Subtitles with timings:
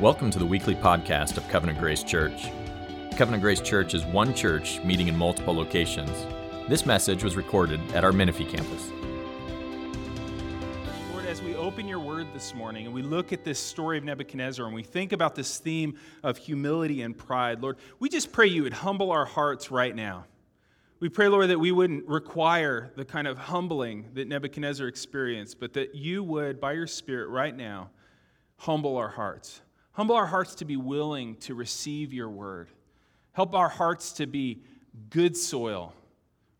[0.00, 2.52] Welcome to the weekly podcast of Covenant Grace Church.
[3.16, 6.24] Covenant Grace Church is one church meeting in multiple locations.
[6.68, 8.92] This message was recorded at our Menifee campus.
[11.10, 14.04] Lord, as we open your word this morning and we look at this story of
[14.04, 18.46] Nebuchadnezzar and we think about this theme of humility and pride, Lord, we just pray
[18.46, 20.26] you would humble our hearts right now.
[21.00, 25.72] We pray, Lord, that we wouldn't require the kind of humbling that Nebuchadnezzar experienced, but
[25.72, 27.90] that you would, by your Spirit right now,
[28.58, 29.60] humble our hearts.
[29.98, 32.68] Humble our hearts to be willing to receive your word.
[33.32, 34.62] Help our hearts to be
[35.10, 35.92] good soil,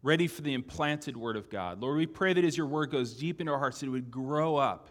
[0.02, 1.80] ready for the implanted word of God.
[1.80, 4.11] Lord, we pray that as your word goes deep into our hearts, that it would
[4.11, 4.88] grow up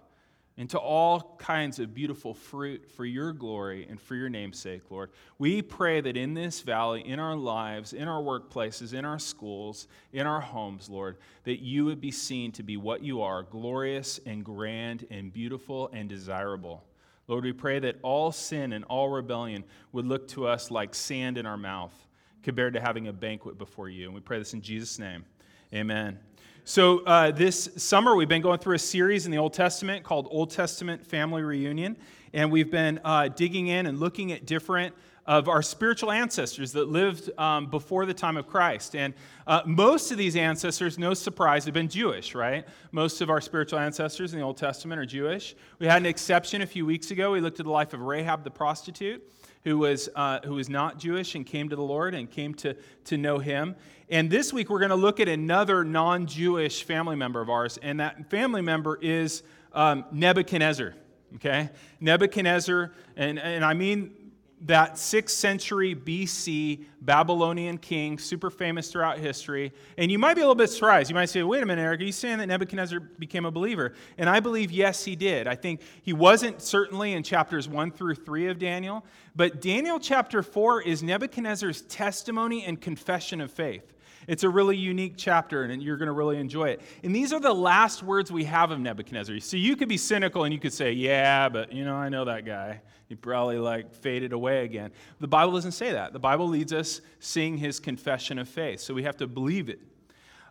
[0.55, 5.09] into all kinds of beautiful fruit for your glory and for your name's sake, Lord.
[5.37, 9.89] We pray that in this valley, in our lives, in our workplaces, in our schools,
[10.13, 14.21] in our homes, Lord, that you would be seen to be what you are glorious
[14.25, 16.85] and grand and beautiful and desirable.
[17.29, 21.37] Lord, we pray that all sin and all rebellion would look to us like sand
[21.37, 21.93] in our mouth
[22.41, 24.05] compared to having a banquet before you.
[24.05, 25.25] And we pray this in Jesus' name.
[25.73, 26.19] Amen.
[26.63, 30.29] So, uh, this summer, we've been going through a series in the Old Testament called
[30.31, 31.97] Old Testament Family Reunion.
[32.31, 34.95] And we've been uh, digging in and looking at different
[35.27, 38.95] of our spiritual ancestors that lived um, before the time of Christ.
[38.95, 39.13] And
[39.45, 42.65] uh, most of these ancestors, no surprise, have been Jewish, right?
[42.93, 45.55] Most of our spiritual ancestors in the Old Testament are Jewish.
[45.79, 47.31] We had an exception a few weeks ago.
[47.31, 49.21] We looked at the life of Rahab the prostitute.
[49.63, 52.77] Who was, uh, who was not Jewish and came to the Lord and came to,
[53.05, 53.75] to know him.
[54.07, 57.77] And this week we're going to look at another non Jewish family member of ours,
[57.81, 60.93] and that family member is um, Nebuchadnezzar.
[61.35, 61.69] Okay?
[61.99, 64.26] Nebuchadnezzar, and, and I mean
[64.61, 69.71] that 6th century BC Babylonian king, super famous throughout history.
[69.97, 71.09] And you might be a little bit surprised.
[71.09, 73.93] You might say, wait a minute, Erick, are you saying that Nebuchadnezzar became a believer?
[74.17, 75.47] And I believe, yes, he did.
[75.47, 79.05] I think he wasn't certainly in chapters 1 through 3 of Daniel,
[79.35, 83.93] but Daniel chapter 4 is Nebuchadnezzar's testimony and confession of faith.
[84.27, 86.81] It's a really unique chapter, and you're going to really enjoy it.
[87.03, 89.39] And these are the last words we have of Nebuchadnezzar.
[89.39, 92.25] So you could be cynical and you could say, yeah, but, you know, I know
[92.25, 92.81] that guy.
[93.07, 94.91] He probably like faded away again.
[95.21, 96.11] The Bible doesn't say that.
[96.11, 98.81] The Bible leads us seeing his confession of faith.
[98.81, 99.79] So we have to believe it.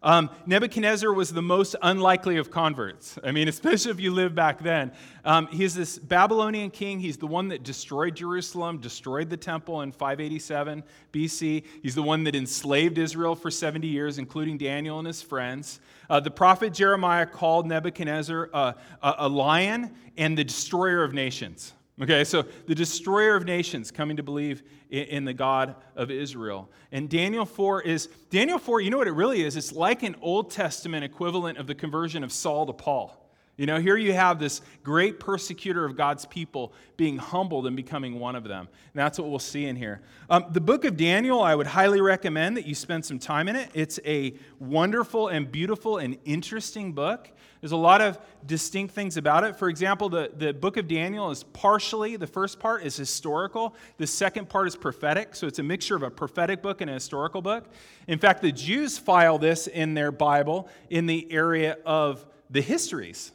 [0.03, 3.19] Um, Nebuchadnezzar was the most unlikely of converts.
[3.25, 4.93] I mean, especially if you live back then.
[5.25, 7.01] Um, he's this Babylonian king.
[7.01, 11.65] He's the one that destroyed Jerusalem, destroyed the temple in 587 BC.
[11.83, 15.81] He's the one that enslaved Israel for 70 years, including Daniel and his friends.
[16.09, 21.73] Uh, the prophet Jeremiah called Nebuchadnezzar a, a lion and the destroyer of nations.
[22.03, 26.71] Okay, so the destroyer of nations coming to believe in, the God of Israel.
[26.93, 29.57] And Daniel 4 is, Daniel 4, you know what it really is?
[29.57, 33.26] It's like an Old Testament equivalent of the conversion of Saul to Paul.
[33.57, 38.21] You know, here you have this great persecutor of God's people being humbled and becoming
[38.21, 38.69] one of them.
[38.93, 40.03] And that's what we'll see in here.
[40.29, 43.57] Um, the book of Daniel, I would highly recommend that you spend some time in
[43.57, 43.71] it.
[43.73, 47.31] It's a wonderful and beautiful and interesting book.
[47.63, 49.57] There's a lot of distinct things about it.
[49.57, 54.07] For example, the, the book of Daniel is partially, the first part is historical, the
[54.07, 55.35] second part is prophetic.
[55.35, 57.65] So it's a mixture of a prophetic book and a historical book.
[58.07, 63.33] In fact, the Jews file this in their Bible in the area of the histories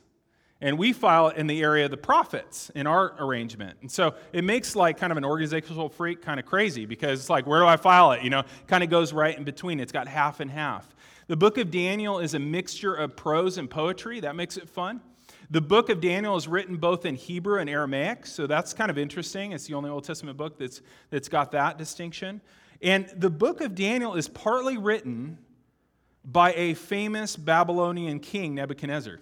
[0.62, 3.78] and we file it in the area of the prophets in our arrangement.
[3.82, 7.30] And so it makes like kind of an organizational freak kind of crazy because it's
[7.30, 8.22] like, where do I file it?
[8.22, 9.80] You know, kind of goes right in between.
[9.80, 10.88] It's got half and half.
[11.28, 14.20] The book of Daniel is a mixture of prose and poetry.
[14.20, 15.02] That makes it fun.
[15.50, 18.98] The book of Daniel is written both in Hebrew and Aramaic, so that's kind of
[18.98, 19.52] interesting.
[19.52, 22.40] It's the only Old Testament book that's, that's got that distinction.
[22.82, 25.38] And the book of Daniel is partly written
[26.24, 29.20] by a famous Babylonian king, Nebuchadnezzar.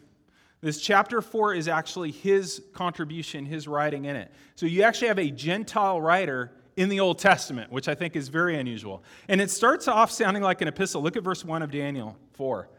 [0.61, 4.31] This chapter 4 is actually his contribution, his writing in it.
[4.55, 8.27] So you actually have a Gentile writer in the Old Testament, which I think is
[8.27, 9.03] very unusual.
[9.27, 11.01] And it starts off sounding like an epistle.
[11.01, 12.69] Look at verse 1 of Daniel 4.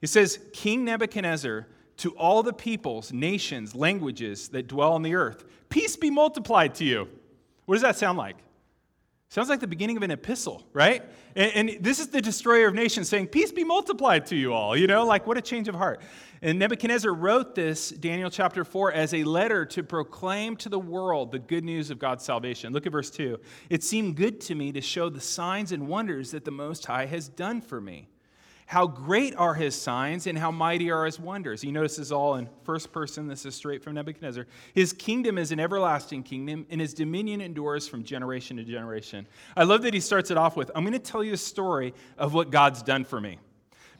[0.00, 1.66] It says, King Nebuchadnezzar,
[1.98, 6.84] to all the peoples, nations, languages that dwell on the earth, peace be multiplied to
[6.84, 7.08] you.
[7.66, 8.36] What does that sound like?
[9.32, 11.02] Sounds like the beginning of an epistle, right?
[11.34, 14.76] And, and, this is the destroyer of nations saying, Peace be multiplied to you all.
[14.76, 16.02] You know, like what a change of heart.
[16.42, 21.32] And Nebuchadnezzar wrote this, Daniel chapter 4, as a letter to proclaim to the world
[21.32, 22.74] the good news of God's salvation.
[22.74, 23.40] Look at verse 2.
[23.70, 27.06] It seemed good to me to show the signs and wonders that the Most High
[27.06, 28.08] has done for me.
[28.72, 31.62] How great are his signs and how mighty are his wonders.
[31.62, 33.28] You notice this all in first person.
[33.28, 34.46] This is straight from Nebuchadnezzar.
[34.72, 39.26] His kingdom is an everlasting kingdom, and his dominion endures from generation to generation.
[39.58, 41.92] I love that he starts it off with I'm going to tell you a story
[42.16, 43.38] of what God's done for me.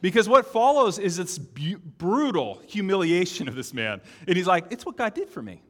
[0.00, 4.00] Because what follows is this bu- brutal humiliation of this man.
[4.26, 5.60] And he's like, It's what God did for me.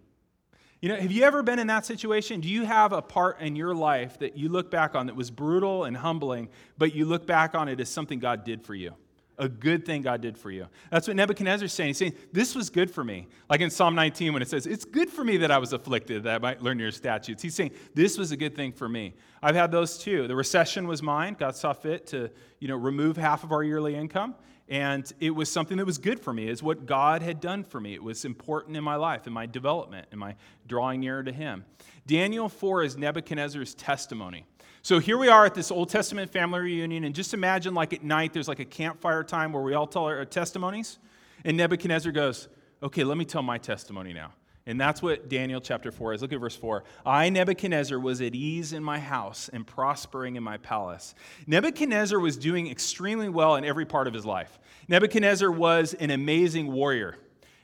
[0.83, 2.41] You know, have you ever been in that situation?
[2.41, 5.31] Do you have a part in your life that you look back on that was
[5.31, 8.93] brutal and humbling, but you look back on it as something God did for you?
[9.39, 10.67] A good thing God did for you.
[10.91, 11.91] That's what Nebuchadnezzar's saying.
[11.91, 13.29] He's saying, This was good for me.
[13.49, 16.25] Like in Psalm 19, when it says, It's good for me that I was afflicted,
[16.25, 17.43] that I might learn your statutes.
[17.43, 19.15] He's saying, This was a good thing for me.
[19.41, 20.27] I've had those too.
[20.27, 21.37] The recession was mine.
[21.39, 24.35] God saw fit to, you know, remove half of our yearly income.
[24.73, 27.79] And it was something that was good for me, is what God had done for
[27.79, 27.93] me.
[27.93, 30.35] It was important in my life, in my development, in my
[30.67, 31.67] drawing nearer to Him.
[32.07, 34.47] Daniel 4 is Nebuchadnezzar's testimony.
[34.81, 38.03] So here we are at this Old Testament family reunion, and just imagine like at
[38.03, 40.99] night there's like a campfire time where we all tell our uh, testimonies.
[41.45, 42.49] And Nebuchadnezzar goes,
[42.83, 44.33] Okay, let me tell my testimony now.
[44.67, 46.23] And that's what Daniel chapter 4 is.
[46.23, 46.85] Look at verse 4.
[47.05, 51.15] I, Nebuchadnezzar, was at ease in my house and prospering in my palace.
[51.49, 54.61] Nebuchadnezzar was doing extremely well in every part of his life.
[54.87, 57.17] Nebuchadnezzar was an amazing warrior.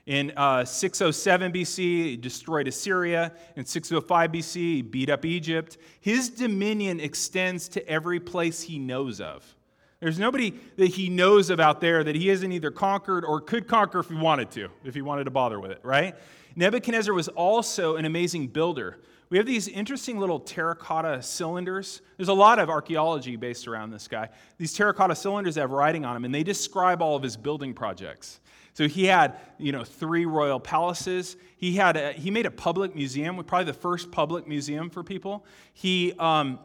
[0.07, 3.33] In uh, 607 BC, he destroyed Assyria.
[3.57, 5.77] In 605 BC, he beat up Egypt.
[6.01, 9.55] His dominion extends to every place he knows of.
[10.01, 13.67] There's nobody that he knows of out there that he hasn't either conquered or could
[13.67, 16.15] conquer if he wanted to, if he wanted to bother with it, right?
[16.59, 18.99] Nebuchadnezzar was also an amazing builder.
[19.31, 22.03] We have these interesting little terracotta cylinders.
[22.17, 24.31] There's a lot of archaeology based around this guy.
[24.57, 28.41] These terracotta cylinders have writing on them, and they describe all of his building projects.
[28.75, 31.37] So he had, you know, three royal palaces.
[31.59, 35.47] He had a, he made a public museum, probably the first public museum for people.
[35.75, 36.59] He um,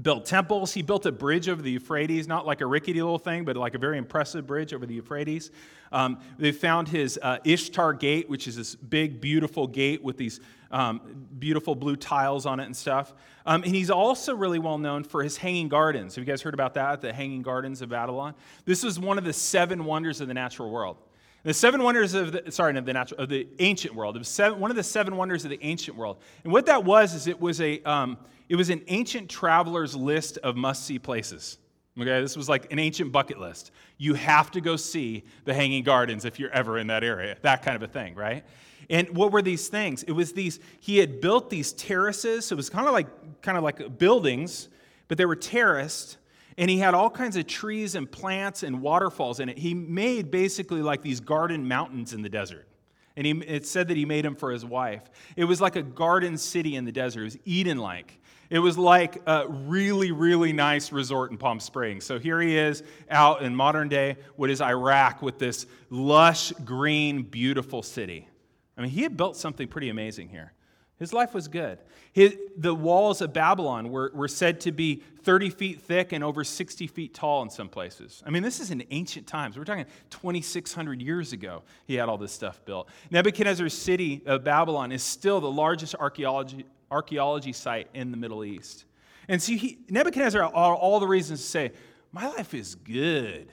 [0.00, 0.72] built temples.
[0.72, 3.74] He built a bridge over the Euphrates, not like a rickety little thing, but like
[3.74, 5.50] a very impressive bridge over the Euphrates.
[5.92, 10.40] Um, they found his uh, Ishtar Gate, which is this big, beautiful gate with these
[10.72, 13.14] um, beautiful blue tiles on it and stuff.
[13.46, 16.16] Um, and he's also really well known for his hanging gardens.
[16.16, 17.00] Have you guys heard about that?
[17.00, 18.34] The hanging gardens of Babylon?
[18.64, 20.96] This was one of the seven wonders of the natural world.
[21.44, 24.16] The seven wonders of the, sorry, of the natural, of the ancient world.
[24.16, 26.18] It was seven, one of the seven wonders of the ancient world.
[26.42, 28.16] And what that was is it was a, um,
[28.48, 31.58] it was an ancient traveler's list of must-see places.
[32.00, 33.70] Okay, this was like an ancient bucket list.
[33.98, 37.62] You have to go see the Hanging Gardens if you're ever in that area, that
[37.62, 38.44] kind of a thing, right?
[38.90, 40.02] And what were these things?
[40.02, 42.46] It was these, he had built these terraces.
[42.46, 44.68] So it was kind of like, kind of like buildings,
[45.08, 46.16] but they were terraced
[46.56, 49.58] and he had all kinds of trees and plants and waterfalls in it.
[49.58, 52.68] He made basically like these garden mountains in the desert.
[53.16, 55.02] And he, it said that he made them for his wife.
[55.36, 57.20] It was like a garden city in the desert.
[57.20, 58.18] It was Eden like.
[58.50, 62.04] It was like a really, really nice resort in Palm Springs.
[62.04, 67.22] So here he is out in modern day, what is Iraq, with this lush, green,
[67.22, 68.28] beautiful city.
[68.76, 70.52] I mean, he had built something pretty amazing here.
[70.98, 71.78] His life was good.
[72.12, 76.44] His, the walls of Babylon were, were said to be 30 feet thick and over
[76.44, 78.22] 60 feet tall in some places.
[78.24, 79.58] I mean, this is in ancient times.
[79.58, 82.88] We're talking 2,600 years ago, he had all this stuff built.
[83.10, 88.84] Nebuchadnezzar's city of Babylon is still the largest archaeology, archaeology site in the Middle East.
[89.26, 91.72] And see, he, Nebuchadnezzar had all, all the reasons to say,
[92.12, 93.48] My life is good,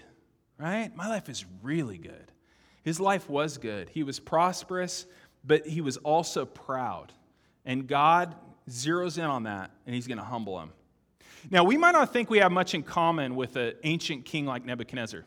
[0.60, 0.96] right?
[0.96, 2.32] My life is really good.
[2.84, 3.90] His life was good.
[3.90, 5.08] He was prosperous,
[5.44, 7.12] but he was also proud.
[7.66, 8.36] And God
[8.70, 10.72] zeroes in on that, and he's going to humble him.
[11.50, 14.64] Now, we might not think we have much in common with an ancient king like
[14.66, 15.26] Nebuchadnezzar,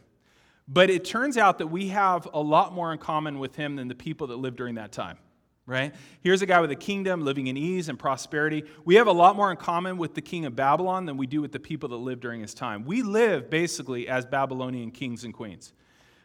[0.68, 3.88] but it turns out that we have a lot more in common with him than
[3.88, 5.18] the people that lived during that time,
[5.66, 5.94] right?
[6.20, 8.64] Here's a guy with a kingdom living in ease and prosperity.
[8.84, 11.40] We have a lot more in common with the king of Babylon than we do
[11.40, 12.84] with the people that lived during his time.
[12.84, 15.72] We live basically as Babylonian kings and queens.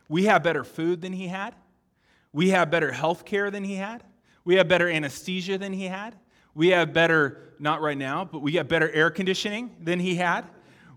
[0.08, 1.56] We have better food than he had,
[2.32, 4.04] we have better health care than he had.
[4.50, 6.16] We have better anesthesia than he had.
[6.56, 10.44] We have better, not right now, but we have better air conditioning than he had.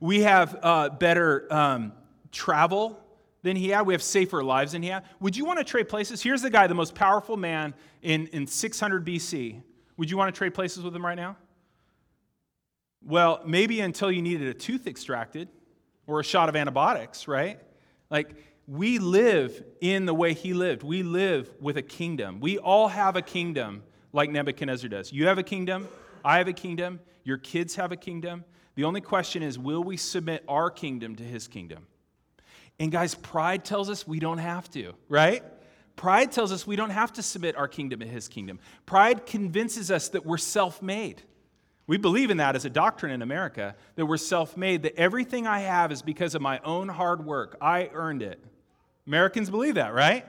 [0.01, 1.93] We have uh, better um,
[2.31, 2.99] travel
[3.43, 3.83] than he had.
[3.85, 5.05] We have safer lives than he had.
[5.21, 6.23] Would you want to trade places?
[6.23, 9.61] Here's the guy, the most powerful man in, in 600 BC.
[9.99, 11.37] Would you want to trade places with him right now?
[13.03, 15.51] Well, maybe until you needed a tooth extracted
[16.07, 17.61] or a shot of antibiotics, right?
[18.09, 18.35] Like,
[18.66, 20.83] we live in the way he lived.
[20.83, 22.40] We live with a kingdom.
[22.40, 25.12] We all have a kingdom like Nebuchadnezzar does.
[25.12, 25.88] You have a kingdom,
[26.25, 28.45] I have a kingdom, your kids have a kingdom.
[28.75, 31.87] The only question is will we submit our kingdom to his kingdom?
[32.78, 35.42] And guys, pride tells us we don't have to, right?
[35.97, 38.59] Pride tells us we don't have to submit our kingdom to his kingdom.
[38.87, 41.23] Pride convinces us that we're self made.
[41.87, 45.47] We believe in that as a doctrine in America, that we're self made, that everything
[45.47, 47.57] I have is because of my own hard work.
[47.61, 48.42] I earned it.
[49.07, 50.25] Americans believe that, right?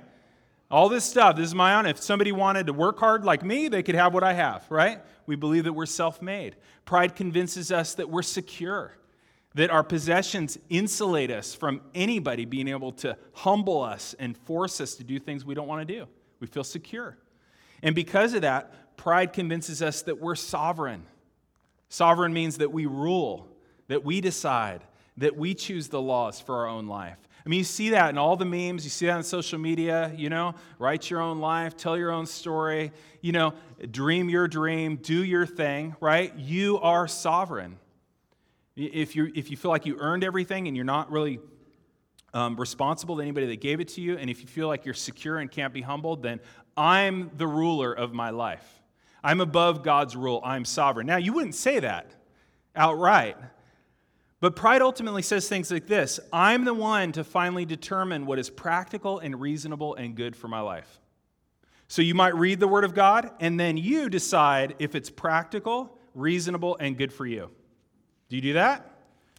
[0.71, 1.85] All this stuff, this is my own.
[1.85, 4.99] If somebody wanted to work hard like me, they could have what I have, right?
[5.27, 6.55] We believe that we're self made.
[6.85, 8.97] Pride convinces us that we're secure,
[9.53, 14.95] that our possessions insulate us from anybody being able to humble us and force us
[14.95, 16.07] to do things we don't want to do.
[16.39, 17.17] We feel secure.
[17.83, 21.05] And because of that, pride convinces us that we're sovereign.
[21.89, 23.47] Sovereign means that we rule,
[23.89, 24.81] that we decide,
[25.17, 27.17] that we choose the laws for our own life.
[27.45, 30.13] I mean, you see that in all the memes, you see that on social media,
[30.15, 32.91] you know, write your own life, tell your own story,
[33.21, 33.53] you know,
[33.91, 36.33] dream your dream, do your thing, right?
[36.37, 37.77] You are sovereign.
[38.75, 41.39] If, you if you feel like you earned everything and you're not really
[42.33, 44.93] um, responsible to anybody that gave it to you, and if you feel like you're
[44.93, 46.39] secure and can't be humbled, then
[46.77, 48.81] I'm the ruler of my life.
[49.21, 50.41] I'm above God's rule.
[50.43, 51.07] I'm sovereign.
[51.07, 52.07] Now, you wouldn't say that
[52.75, 53.37] outright.
[54.43, 58.49] But pride ultimately says things like this I'm the one to finally determine what is
[58.49, 60.99] practical and reasonable and good for my life.
[61.87, 65.97] So you might read the Word of God, and then you decide if it's practical,
[66.13, 67.51] reasonable, and good for you.
[68.27, 68.85] Do you do that?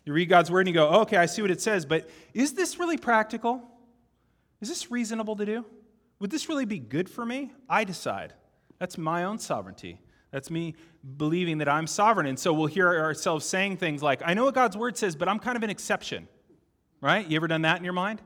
[0.06, 2.54] You read God's Word and you go, okay, I see what it says, but is
[2.54, 3.62] this really practical?
[4.62, 5.66] Is this reasonable to do?
[6.20, 7.52] Would this really be good for me?
[7.68, 8.32] I decide.
[8.78, 10.00] That's my own sovereignty.
[10.34, 10.74] That's me
[11.16, 12.26] believing that I'm sovereign.
[12.26, 15.28] And so we'll hear ourselves saying things like, I know what God's word says, but
[15.28, 16.26] I'm kind of an exception.
[17.00, 17.24] Right?
[17.24, 18.20] You ever done that in your mind?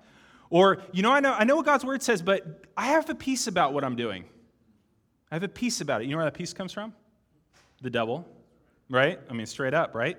[0.49, 3.15] Or, you know, I know, I know what God's word says, but I have a
[3.15, 4.25] peace about what I'm doing.
[5.31, 6.07] I have a peace about it.
[6.07, 6.95] You know where that peace comes from?
[7.83, 8.27] The devil,
[8.89, 9.21] right?
[9.29, 10.17] I mean, straight up, right?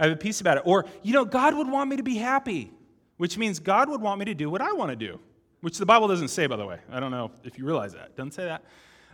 [0.00, 0.62] I have a peace about it.
[0.64, 2.72] Or, you know, God would want me to be happy,
[3.18, 5.20] which means God would want me to do what I want to do,
[5.60, 6.78] which the Bible doesn't say, by the way.
[6.90, 8.06] I don't know if you realize that.
[8.06, 8.64] It doesn't say that.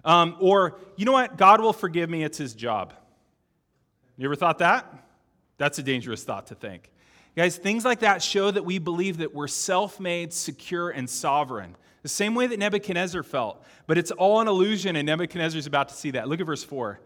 [0.04, 1.36] Um, or, you know what?
[1.36, 2.24] God will forgive me.
[2.24, 2.92] It's his job.
[4.16, 4.92] You ever thought that?
[5.58, 6.90] That's a dangerous thought to think.
[7.36, 11.76] Guys, things like that show that we believe that we're self made, secure, and sovereign.
[12.02, 13.64] The same way that Nebuchadnezzar felt.
[13.86, 16.28] But it's all an illusion, and Nebuchadnezzar's about to see that.
[16.28, 17.00] Look at verse 4.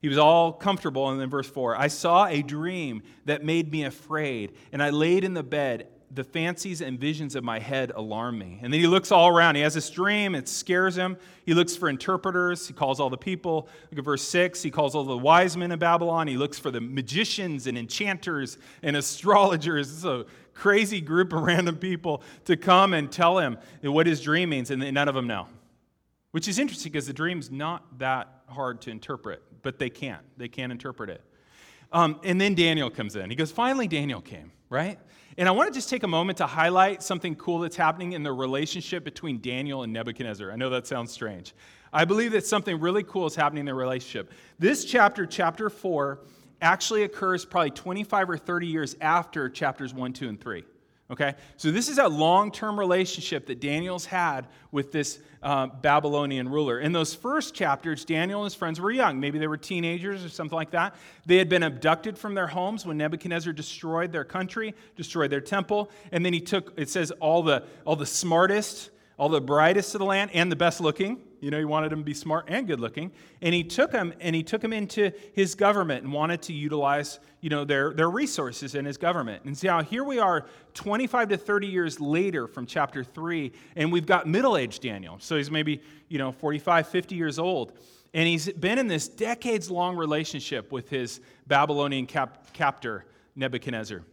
[0.00, 3.84] He was all comfortable, and then verse 4 I saw a dream that made me
[3.84, 8.38] afraid, and I laid in the bed the fancies and visions of my head alarm
[8.38, 8.58] me.
[8.62, 9.54] And then he looks all around.
[9.54, 11.16] He has this dream, it scares him.
[11.46, 12.68] He looks for interpreters.
[12.68, 13.68] He calls all the people.
[13.90, 14.62] Look at verse 6.
[14.62, 16.28] He calls all the wise men of Babylon.
[16.28, 19.90] He looks for the magicians and enchanters and astrologers.
[19.90, 24.50] Is a crazy group of random people to come and tell him what his dream
[24.50, 25.48] means, and none of them know.
[26.32, 30.22] Which is interesting because the dream's not that hard to interpret, but they can't.
[30.36, 31.22] They can't interpret it.
[31.92, 33.28] Um, and then Daniel comes in.
[33.28, 34.98] He goes, Finally, Daniel came, right?
[35.38, 38.22] And I want to just take a moment to highlight something cool that's happening in
[38.22, 40.52] the relationship between Daniel and Nebuchadnezzar.
[40.52, 41.54] I know that sounds strange.
[41.92, 44.30] I believe that something really cool is happening in their relationship.
[44.58, 46.20] This chapter, chapter 4,
[46.60, 50.64] actually occurs probably 25 or 30 years after chapters 1, 2, and 3.
[51.10, 51.34] Okay?
[51.56, 56.80] So this is a long term relationship that Daniel's had with this uh, Babylonian ruler.
[56.80, 59.20] In those first chapters, Daniel and his friends were young.
[59.20, 60.94] Maybe they were teenagers or something like that.
[61.26, 65.90] They had been abducted from their homes when Nebuchadnezzar destroyed their country, destroyed their temple.
[66.12, 68.91] And then he took, it says, all the, all the smartest,
[69.22, 71.98] all the brightest of the land, and the best looking you know, he wanted them
[71.98, 73.10] to be smart and good looking.
[73.42, 77.18] And he took them and he took them into his government and wanted to utilize,
[77.40, 79.42] you know, their, their resources in his government.
[79.44, 83.90] And see how here we are 25 to 30 years later from chapter 3, and
[83.90, 85.16] we've got middle-aged Daniel.
[85.18, 87.72] So he's maybe, you know, 45, 50 years old.
[88.14, 94.04] And he's been in this decades-long relationship with his Babylonian cap- captor, Nebuchadnezzar.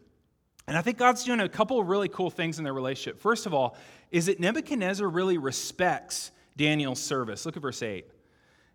[0.70, 3.20] And I think God's doing a couple really cool things in their relationship.
[3.20, 3.76] First of all,
[4.12, 7.44] is that Nebuchadnezzar really respects Daniel's service.
[7.44, 8.06] Look at verse 8.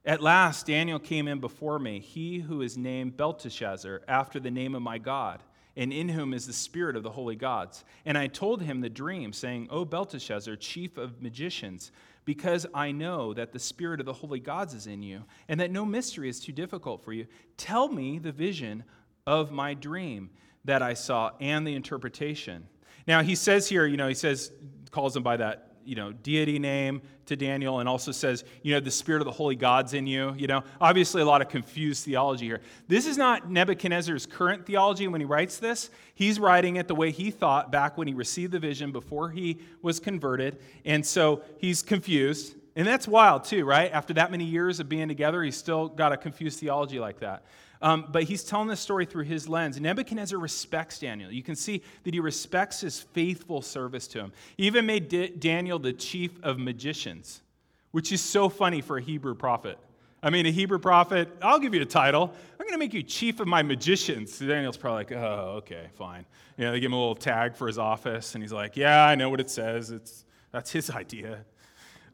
[0.04, 4.74] At last, Daniel came in before me, he who is named Belteshazzar, after the name
[4.74, 5.40] of my God,
[5.76, 7.84] and in whom is the spirit of the holy gods.
[8.04, 11.92] And I told him the dream, saying, O Belteshazzar, chief of magicians,
[12.24, 15.70] because I know that the spirit of the holy gods is in you, and that
[15.70, 18.82] no mystery is too difficult for you, tell me the vision
[19.28, 20.30] of my dream
[20.64, 22.66] that I saw and the interpretation.
[23.06, 24.50] Now, he says here, you know, he says,
[24.90, 28.80] calls him by that you know, deity name to Daniel and also says, you know,
[28.80, 30.34] the spirit of the holy God's in you.
[30.36, 32.60] You know, obviously a lot of confused theology here.
[32.88, 35.90] This is not Nebuchadnezzar's current theology when he writes this.
[36.14, 39.60] He's writing it the way he thought back when he received the vision before he
[39.82, 40.58] was converted.
[40.84, 42.56] And so he's confused.
[42.76, 43.90] And that's wild too, right?
[43.92, 47.44] After that many years of being together, he's still got a confused theology like that.
[47.84, 49.78] Um, but he's telling this story through his lens.
[49.78, 51.30] Nebuchadnezzar respects Daniel.
[51.30, 54.32] You can see that he respects his faithful service to him.
[54.56, 57.42] He even made D- Daniel the chief of magicians,
[57.90, 59.78] which is so funny for a Hebrew prophet.
[60.22, 62.32] I mean, a Hebrew prophet, I'll give you a title.
[62.58, 64.32] I'm going to make you chief of my magicians.
[64.32, 66.24] So Daniel's probably like, oh, okay, fine.
[66.56, 69.04] You know, they give him a little tag for his office, and he's like, yeah,
[69.04, 69.90] I know what it says.
[69.90, 71.44] It's, that's his idea.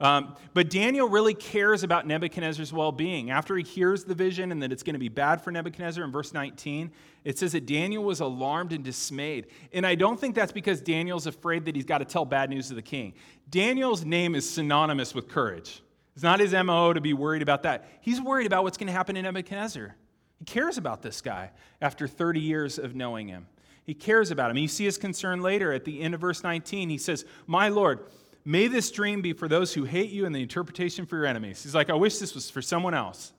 [0.00, 3.30] Um, but Daniel really cares about Nebuchadnezzar's well being.
[3.30, 6.10] After he hears the vision and that it's going to be bad for Nebuchadnezzar in
[6.10, 6.90] verse 19,
[7.24, 9.48] it says that Daniel was alarmed and dismayed.
[9.74, 12.68] And I don't think that's because Daniel's afraid that he's got to tell bad news
[12.68, 13.12] to the king.
[13.50, 15.82] Daniel's name is synonymous with courage.
[16.14, 17.86] It's not his MO to be worried about that.
[18.00, 19.96] He's worried about what's going to happen to Nebuchadnezzar.
[20.38, 21.50] He cares about this guy
[21.82, 23.46] after 30 years of knowing him.
[23.84, 24.56] He cares about him.
[24.56, 26.88] You see his concern later at the end of verse 19.
[26.88, 28.00] He says, My Lord,
[28.44, 31.62] may this dream be for those who hate you and the interpretation for your enemies.
[31.62, 33.32] He's like, I wish this was for someone else.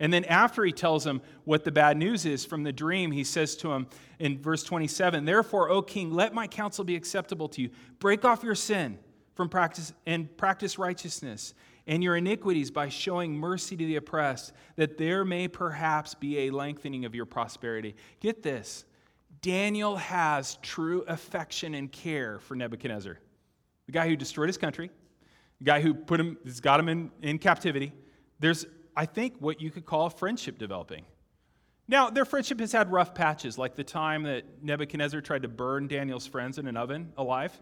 [0.00, 3.24] And then after he tells him what the bad news is from the dream, he
[3.24, 3.88] says to him
[4.18, 7.70] in verse 27, Therefore, O king, let my counsel be acceptable to you.
[7.98, 8.98] Break off your sin
[9.34, 11.54] from practice and practice righteousness
[11.88, 16.50] and your iniquities by showing mercy to the oppressed, that there may perhaps be a
[16.50, 17.96] lengthening of your prosperity.
[18.20, 18.84] Get this.
[19.40, 23.18] Daniel has true affection and care for Nebuchadnezzar,
[23.88, 24.92] the guy who destroyed his country,
[25.58, 27.92] the guy who put him, has got him in, in captivity.
[28.38, 28.64] There's
[28.98, 31.04] I think, what you could call friendship developing.
[31.86, 35.86] Now, their friendship has had rough patches, like the time that Nebuchadnezzar tried to burn
[35.86, 37.56] Daniel's friends in an oven alive.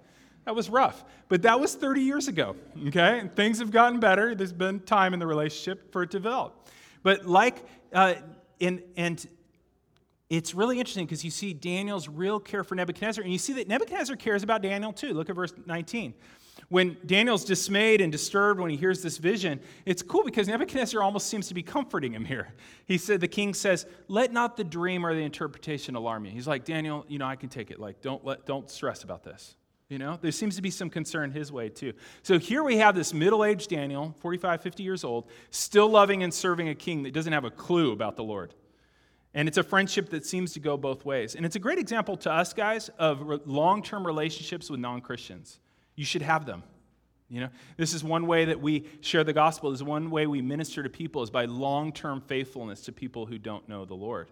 [0.46, 1.04] That was rough.
[1.28, 2.56] But that was 30 years ago,
[2.86, 3.18] okay?
[3.18, 4.34] And things have gotten better.
[4.34, 6.68] There's been time in the relationship for it to develop.
[7.02, 8.14] But like, uh,
[8.58, 9.26] in, and
[10.28, 13.68] it's really interesting because you see Daniel's real care for Nebuchadnezzar, and you see that
[13.68, 15.14] Nebuchadnezzar cares about Daniel too.
[15.14, 16.14] Look at verse 19.
[16.68, 21.28] When Daniel's dismayed and disturbed when he hears this vision, it's cool because Nebuchadnezzar almost
[21.28, 22.48] seems to be comforting him here.
[22.86, 26.32] He said, The king says, Let not the dream or the interpretation alarm you.
[26.32, 27.78] He's like, Daniel, you know, I can take it.
[27.78, 29.54] Like, don't, let, don't stress about this.
[29.88, 31.92] You know, there seems to be some concern his way too.
[32.22, 36.34] So here we have this middle aged Daniel, 45, 50 years old, still loving and
[36.34, 38.52] serving a king that doesn't have a clue about the Lord.
[39.36, 41.34] And it's a friendship that seems to go both ways.
[41.34, 45.60] And it's a great example to us, guys, of long term relationships with non Christians.
[45.94, 46.62] You should have them.
[47.28, 49.70] You know, this is one way that we share the gospel.
[49.70, 53.36] This is one way we minister to people is by long-term faithfulness to people who
[53.36, 54.30] don't know the Lord.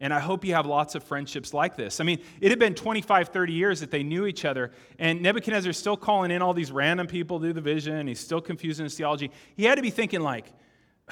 [0.00, 2.00] And I hope you have lots of friendships like this.
[2.00, 5.70] I mean, it had been 25, 30 years that they knew each other, and Nebuchadnezzar
[5.70, 8.06] is still calling in all these random people to do the vision.
[8.06, 9.30] He's still confusing his theology.
[9.54, 10.46] He had to be thinking, like,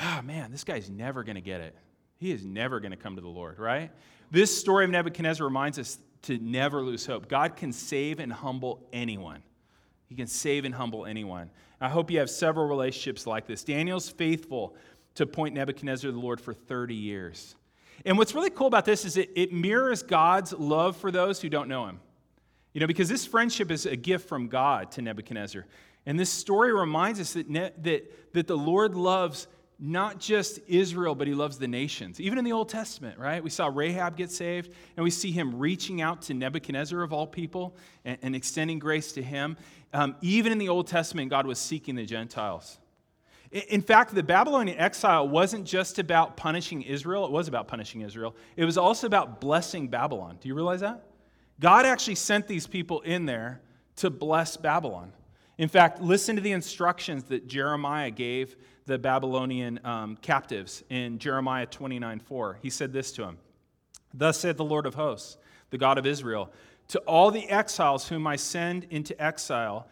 [0.00, 1.76] oh man, this guy's never going to get it.
[2.20, 3.90] He is never going to come to the Lord, right?
[4.30, 7.28] This story of Nebuchadnezzar reminds us to never lose hope.
[7.28, 9.42] God can save and humble anyone.
[10.06, 11.50] He can save and humble anyone.
[11.80, 13.64] I hope you have several relationships like this.
[13.64, 14.76] Daniel's faithful
[15.14, 17.56] to point Nebuchadnezzar to the Lord for 30 years.
[18.04, 21.48] And what's really cool about this is it, it mirrors God's love for those who
[21.48, 22.00] don't know him.
[22.74, 25.66] You know, because this friendship is a gift from God to Nebuchadnezzar.
[26.04, 29.48] And this story reminds us that, ne- that, that the Lord loves
[29.80, 32.20] not just Israel, but he loves the nations.
[32.20, 33.42] Even in the Old Testament, right?
[33.42, 37.26] We saw Rahab get saved, and we see him reaching out to Nebuchadnezzar, of all
[37.26, 39.56] people, and, and extending grace to him.
[39.94, 42.78] Um, even in the Old Testament, God was seeking the Gentiles.
[43.50, 48.02] In, in fact, the Babylonian exile wasn't just about punishing Israel, it was about punishing
[48.02, 48.36] Israel.
[48.56, 50.36] It was also about blessing Babylon.
[50.40, 51.06] Do you realize that?
[51.58, 53.62] God actually sent these people in there
[53.96, 55.12] to bless Babylon.
[55.60, 61.66] In fact, listen to the instructions that Jeremiah gave the Babylonian um, captives in Jeremiah
[61.66, 62.58] 29 4.
[62.62, 63.36] He said this to him
[64.14, 65.36] Thus said the Lord of hosts,
[65.68, 66.50] the God of Israel,
[66.88, 69.86] to all the exiles whom I send into exile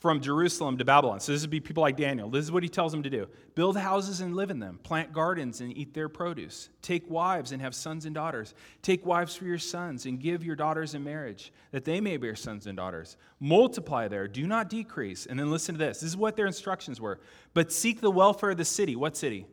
[0.00, 1.20] from Jerusalem to Babylon.
[1.20, 2.30] So this would be people like Daniel.
[2.30, 5.12] This is what he tells them to do build houses and live in them, plant
[5.12, 9.44] gardens and eat their produce, take wives and have sons and daughters, take wives for
[9.44, 13.18] your sons and give your daughters in marriage, that they may bear sons and daughters.
[13.38, 15.26] Multiply there, do not decrease.
[15.26, 17.20] And then listen to this this is what their instructions were.
[17.52, 18.96] But seek the welfare of the city.
[18.96, 19.46] What city?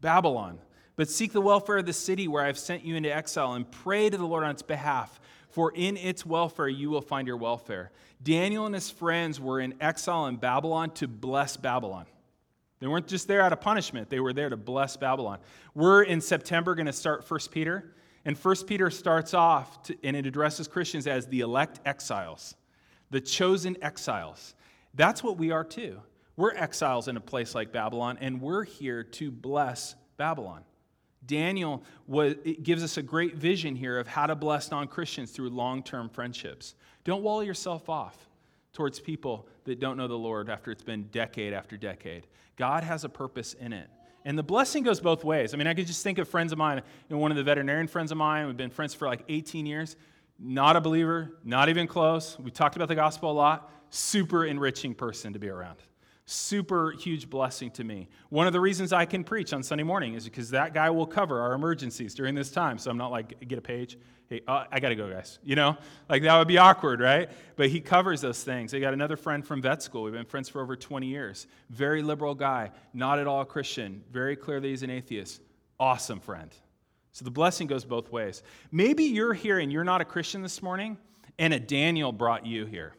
[0.00, 0.58] Babylon.
[0.96, 3.70] But seek the welfare of the city where I have sent you into exile and
[3.70, 5.20] pray to the Lord on its behalf
[5.52, 7.92] for in its welfare you will find your welfare.
[8.22, 12.06] Daniel and his friends were in exile in Babylon to bless Babylon.
[12.78, 15.38] They weren't just there out of punishment, they were there to bless Babylon.
[15.74, 20.16] We're in September going to start 1 Peter, and 1 Peter starts off to, and
[20.16, 22.56] it addresses Christians as the elect exiles,
[23.10, 24.54] the chosen exiles.
[24.94, 26.00] That's what we are too.
[26.36, 30.64] We're exiles in a place like Babylon, and we're here to bless Babylon.
[31.26, 35.50] Daniel was, gives us a great vision here of how to bless non Christians through
[35.50, 36.74] long term friendships.
[37.04, 38.16] Don't wall yourself off
[38.72, 42.26] towards people that don't know the Lord after it's been decade after decade.
[42.56, 43.88] God has a purpose in it.
[44.24, 45.52] And the blessing goes both ways.
[45.52, 47.42] I mean, I could just think of friends of mine, you know, one of the
[47.42, 49.96] veterinarian friends of mine, we've been friends for like 18 years,
[50.38, 52.38] not a believer, not even close.
[52.38, 55.78] We talked about the gospel a lot, super enriching person to be around
[56.24, 58.08] super huge blessing to me.
[58.28, 61.06] One of the reasons I can preach on Sunday morning is because that guy will
[61.06, 62.78] cover our emergencies during this time.
[62.78, 63.98] So I'm not like, get a page.
[64.28, 65.38] Hey, uh, I got to go, guys.
[65.42, 65.76] You know,
[66.08, 67.28] like that would be awkward, right?
[67.56, 68.72] But he covers those things.
[68.72, 70.04] I got another friend from vet school.
[70.04, 71.46] We've been friends for over 20 years.
[71.70, 75.42] Very liberal guy, not at all Christian, very clearly, he's an atheist.
[75.78, 76.50] Awesome friend.
[77.12, 78.42] So the blessing goes both ways.
[78.70, 80.96] Maybe you're here and you're not a Christian this morning,
[81.38, 82.94] and a Daniel brought you here.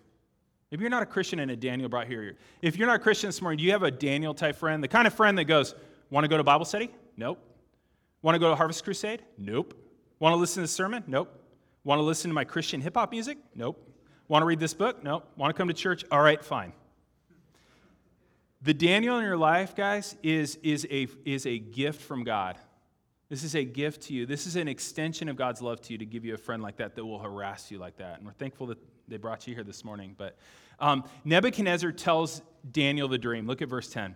[0.74, 3.28] If you're not a Christian and a Daniel brought here, if you're not a Christian
[3.28, 4.84] this morning, do you have a Daniel type friend?
[4.84, 5.76] The kind of friend that goes,
[6.10, 6.90] Want to go to Bible study?
[7.16, 7.38] Nope.
[8.24, 9.22] Want to go to Harvest Crusade?
[9.38, 9.76] Nope.
[10.18, 11.04] Want to listen to the sermon?
[11.06, 11.32] Nope.
[11.84, 13.38] Want to listen to my Christian hip hop music?
[13.54, 13.88] Nope.
[14.28, 15.04] Want to read this book?
[15.04, 15.28] Nope.
[15.36, 16.06] Want to come to church?
[16.12, 16.74] All right, fine.
[18.64, 22.58] The Daniel in your life, guys, is, is, a, is a gift from God.
[23.34, 24.28] This is a gift to you.
[24.28, 26.78] This is an extension of God's love to you to give you a friend like
[26.78, 28.18] that that will harass you like that.
[28.18, 30.14] And we're thankful that they brought you here this morning.
[30.16, 30.38] But
[30.80, 33.48] um, Nebuchadnezzar tells Daniel the dream.
[33.48, 34.14] Look at verse 10.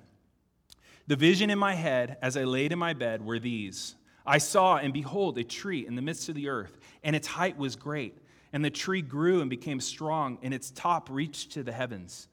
[1.08, 4.78] The vision in my head as I laid in my bed were these I saw,
[4.78, 8.20] and behold, a tree in the midst of the earth, and its height was great.
[8.54, 12.28] And the tree grew and became strong, and its top reached to the heavens.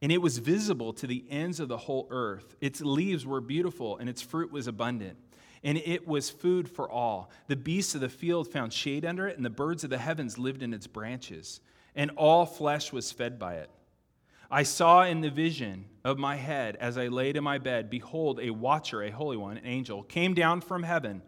[0.00, 2.54] And it was visible to the ends of the whole earth.
[2.60, 5.16] Its leaves were beautiful, and its fruit was abundant.
[5.64, 7.30] And it was food for all.
[7.48, 10.38] The beasts of the field found shade under it, and the birds of the heavens
[10.38, 11.60] lived in its branches.
[11.96, 13.70] And all flesh was fed by it.
[14.50, 18.38] I saw in the vision of my head as I laid in my bed, behold,
[18.40, 21.22] a watcher, a holy one, an angel, came down from heaven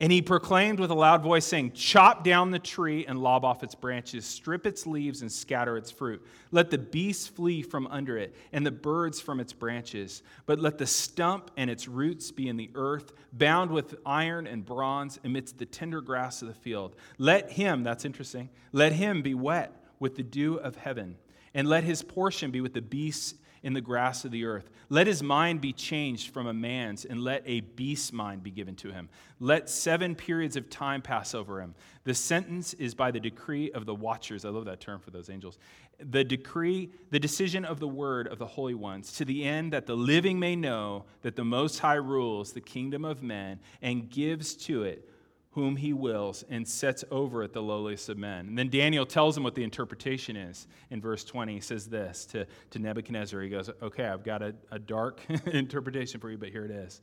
[0.00, 3.62] and he proclaimed with a loud voice, saying, Chop down the tree and lob off
[3.62, 6.20] its branches, strip its leaves and scatter its fruit.
[6.50, 10.22] Let the beasts flee from under it, and the birds from its branches.
[10.46, 14.64] But let the stump and its roots be in the earth, bound with iron and
[14.64, 16.96] bronze amidst the tender grass of the field.
[17.16, 21.16] Let him, that's interesting, let him be wet with the dew of heaven,
[21.54, 24.70] and let his portion be with the beasts in the grass of the earth.
[24.90, 28.76] Let his mind be changed from a man's, and let a beast's mind be given
[28.76, 29.08] to him.
[29.40, 31.74] Let seven periods of time pass over him.
[32.04, 34.44] The sentence is by the decree of the watchers.
[34.44, 35.58] I love that term for those angels.
[35.98, 39.86] The decree, the decision of the word of the holy ones, to the end that
[39.86, 44.54] the living may know that the Most High rules the kingdom of men and gives
[44.66, 45.08] to it
[45.54, 48.48] whom he wills and sets over it the lowliest of men.
[48.48, 50.66] And then Daniel tells him what the interpretation is.
[50.90, 53.40] In verse 20, he says this to, to Nebuchadnezzar.
[53.40, 57.00] He goes, Okay, I've got a, a dark interpretation for you, but here it is.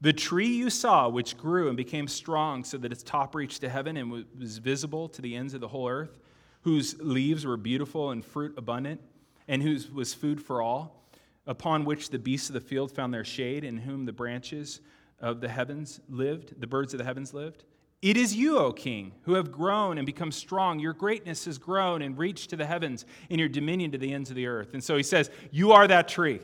[0.00, 3.68] The tree you saw, which grew and became strong so that its top reached to
[3.68, 6.18] heaven and was visible to the ends of the whole earth,
[6.62, 9.02] whose leaves were beautiful and fruit abundant,
[9.46, 11.04] and whose was food for all,
[11.46, 14.80] upon which the beasts of the field found their shade, in whom the branches
[15.20, 17.64] of the heavens lived, the birds of the heavens lived.
[18.04, 20.78] It is you, O king, who have grown and become strong.
[20.78, 24.28] Your greatness has grown and reached to the heavens, and your dominion to the ends
[24.28, 24.74] of the earth.
[24.74, 26.40] And so he says, You are that tree.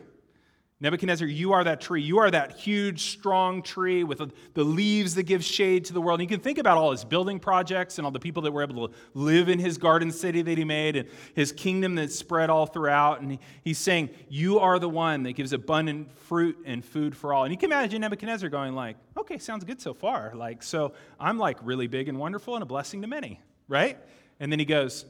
[0.83, 2.01] Nebuchadnezzar, you are that tree.
[2.01, 4.23] You are that huge, strong tree with
[4.55, 6.21] the leaves that give shade to the world.
[6.21, 8.62] And you can think about all his building projects and all the people that were
[8.62, 12.49] able to live in his garden city that he made and his kingdom that spread
[12.49, 13.21] all throughout.
[13.21, 17.45] And he's saying, You are the one that gives abundant fruit and food for all.
[17.45, 20.33] And you can imagine Nebuchadnezzar going like, Okay, sounds good so far.
[20.35, 23.38] Like, so I'm like really big and wonderful and a blessing to many,
[23.69, 23.99] right?
[24.40, 25.05] And then he goes,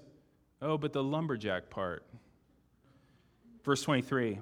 [0.60, 2.04] Oh, but the lumberjack part.
[3.62, 4.40] Verse 23.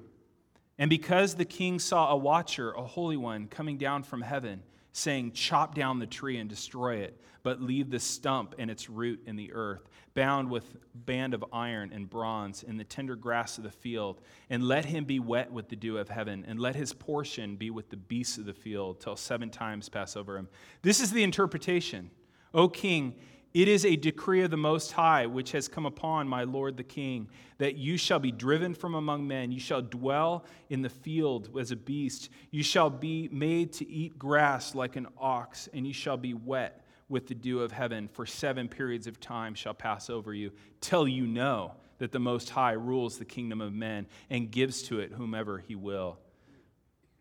[0.79, 4.62] And because the king saw a watcher, a holy one, coming down from heaven,
[4.93, 9.21] saying, Chop down the tree and destroy it, but leave the stump and its root
[9.27, 13.64] in the earth, bound with band of iron and bronze in the tender grass of
[13.64, 16.93] the field, and let him be wet with the dew of heaven, and let his
[16.93, 20.49] portion be with the beasts of the field, till seven times pass over him.
[20.83, 22.11] This is the interpretation.
[22.55, 23.14] O king,
[23.55, 26.85] it is a decree of the Most High which has come upon my Lord the
[26.85, 29.51] King, that you shall be driven from among men.
[29.51, 32.29] You shall dwell in the field as a beast.
[32.51, 36.85] You shall be made to eat grass like an ox, and you shall be wet
[37.09, 38.09] with the dew of heaven.
[38.13, 42.51] For seven periods of time shall pass over you, till you know that the Most
[42.51, 46.19] High rules the kingdom of men and gives to it whomever he will.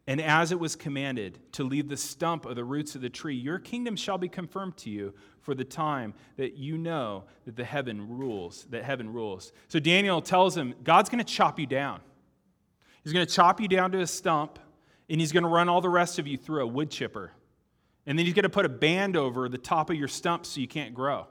[0.07, 3.35] And as it was commanded to leave the stump of the roots of the tree,
[3.35, 7.65] your kingdom shall be confirmed to you for the time that you know that the
[7.65, 9.51] heaven rules, that heaven rules.
[9.67, 11.99] So Daniel tells him, God's going to chop you down.
[13.03, 14.59] He's going to chop you down to a stump,
[15.09, 17.31] and he's going to run all the rest of you through a wood chipper.
[18.05, 20.61] And then he's going to put a band over the top of your stump so
[20.61, 21.27] you can't grow.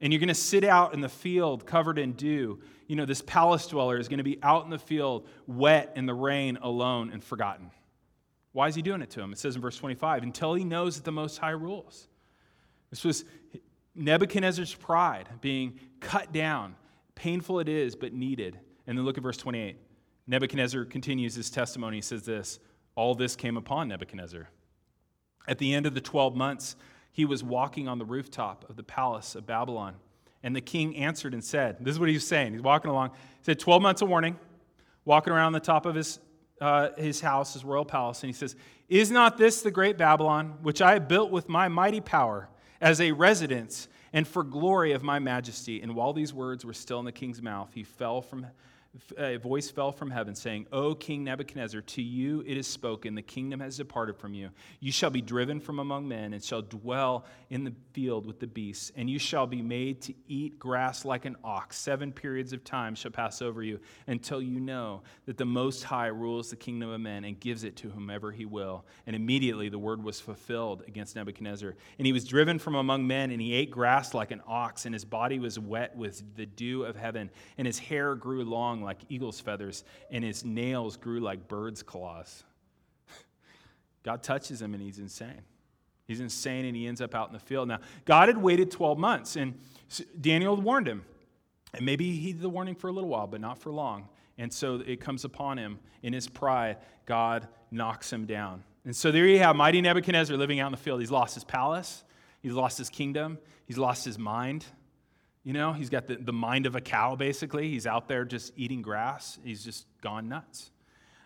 [0.00, 2.60] And you're going to sit out in the field covered in dew.
[2.86, 6.06] You know, this palace dweller is going to be out in the field, wet in
[6.06, 7.70] the rain, alone and forgotten.
[8.52, 9.32] Why is he doing it to him?
[9.32, 12.08] It says in verse 25, until he knows that the Most High rules.
[12.90, 13.24] This was
[13.94, 16.76] Nebuchadnezzar's pride being cut down.
[17.14, 18.58] Painful it is, but needed.
[18.86, 19.76] And then look at verse 28.
[20.26, 21.98] Nebuchadnezzar continues his testimony.
[21.98, 22.60] He says this
[22.94, 24.48] All this came upon Nebuchadnezzar.
[25.46, 26.76] At the end of the 12 months,
[27.10, 29.96] he was walking on the rooftop of the palace of Babylon.
[30.42, 32.52] And the king answered and said, This is what he was saying.
[32.52, 33.10] He's walking along.
[33.10, 34.38] He said, 12 months of warning,
[35.04, 36.20] walking around the top of his
[36.60, 38.56] uh, his house, his royal palace, and he says,
[38.88, 42.48] Is not this the great Babylon, which I built with my mighty power
[42.80, 45.82] as a residence and for glory of my majesty.
[45.82, 48.46] And while these words were still in the king's mouth, he fell from
[49.16, 53.22] a voice fell from heaven saying, O King Nebuchadnezzar, to you it is spoken, the
[53.22, 54.50] kingdom has departed from you.
[54.80, 58.46] You shall be driven from among men and shall dwell in the field with the
[58.46, 61.78] beasts, and you shall be made to eat grass like an ox.
[61.78, 66.08] Seven periods of time shall pass over you until you know that the Most High
[66.08, 68.84] rules the kingdom of men and gives it to whomever he will.
[69.06, 71.74] And immediately the word was fulfilled against Nebuchadnezzar.
[71.98, 74.94] And he was driven from among men, and he ate grass like an ox, and
[74.94, 78.98] his body was wet with the dew of heaven, and his hair grew long like
[79.08, 82.42] eagle's feathers, and his nails grew like bird's claws.
[84.02, 85.42] God touches him, and he's insane.
[86.06, 87.68] He's insane, and he ends up out in the field.
[87.68, 89.58] Now, God had waited 12 months, and
[90.18, 91.04] Daniel warned him.
[91.74, 94.08] And maybe he heeded the warning for a little while, but not for long.
[94.38, 96.78] And so it comes upon him in his pride.
[97.04, 98.64] God knocks him down.
[98.86, 101.00] And so there you have mighty Nebuchadnezzar living out in the field.
[101.00, 102.04] He's lost his palace,
[102.40, 104.64] he's lost his kingdom, he's lost his mind.
[105.48, 107.70] You know, he's got the, the mind of a cow, basically.
[107.70, 109.38] He's out there just eating grass.
[109.42, 110.70] He's just gone nuts.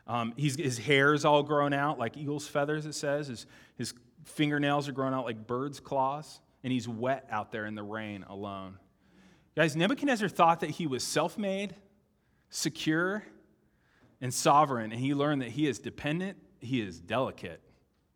[0.07, 3.27] Um, his hair's all grown out like eagle's feathers, it says.
[3.27, 6.41] His, his fingernails are grown out like bird's claws.
[6.63, 8.79] And he's wet out there in the rain alone.
[9.57, 11.75] Guys, Nebuchadnezzar thought that he was self made,
[12.49, 13.25] secure,
[14.21, 14.93] and sovereign.
[14.93, 17.61] And he learned that he is dependent, he is delicate,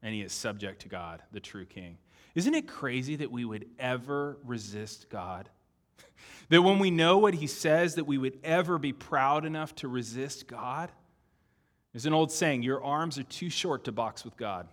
[0.05, 1.99] and he is subject to God, the true king.
[2.37, 5.51] Isn't it crazy that we would ever resist God?
[6.49, 9.89] That when we know what he says, that we would ever be proud enough to
[9.89, 10.93] resist God?
[11.93, 14.69] There's an old saying your arms are too short to box with God.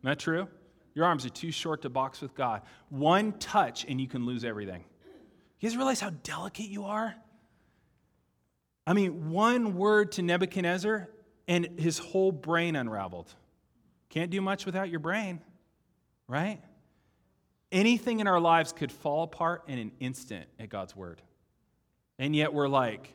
[0.00, 0.46] Isn't that true?
[0.92, 2.60] Your arms are too short to box with God.
[2.90, 4.84] One touch and you can lose everything.
[5.60, 7.14] You guys realize how delicate you are?
[8.86, 11.08] I mean, one word to Nebuchadnezzar
[11.48, 13.32] and his whole brain unraveled.
[14.10, 15.40] Can't do much without your brain,
[16.28, 16.60] right?
[17.74, 21.20] Anything in our lives could fall apart in an instant at God's word.
[22.20, 23.12] And yet we're like,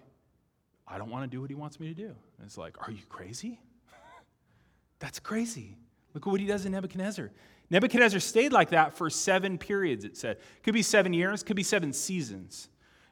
[0.86, 2.08] I don't want to do what he wants me to do.
[2.08, 3.62] And it's like, are you crazy?
[5.00, 5.78] That's crazy.
[6.14, 7.32] Look at what he does in Nebuchadnezzar.
[7.70, 10.40] Nebuchadnezzar stayed like that for seven periods, it said.
[10.62, 12.68] Could be seven years, could be seven seasons.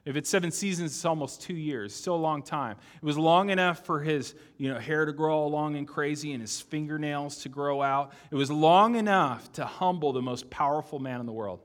[0.08, 2.78] If it's seven seasons, it's almost two years, still a long time.
[2.96, 6.32] It was long enough for his you know, hair to grow all long and crazy
[6.32, 8.14] and his fingernails to grow out.
[8.32, 11.60] It was long enough to humble the most powerful man in the world.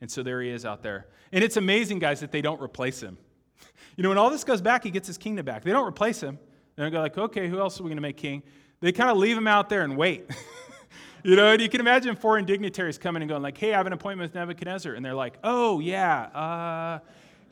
[0.00, 1.08] And so there he is out there.
[1.32, 3.18] And it's amazing, guys, that they don't replace him.
[3.94, 5.64] You know, when all this goes back, he gets his kingdom back.
[5.64, 6.38] They don't replace him.
[6.76, 8.42] They don't go like, okay, who else are we going to make king?
[8.80, 10.30] They kind of leave him out there and wait.
[11.22, 13.86] you know, and you can imagine foreign dignitaries coming and going like, hey, I have
[13.86, 14.94] an appointment with Nebuchadnezzar.
[14.94, 17.00] And they're like, oh, yeah, uh,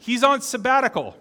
[0.01, 1.17] he's on sabbatical.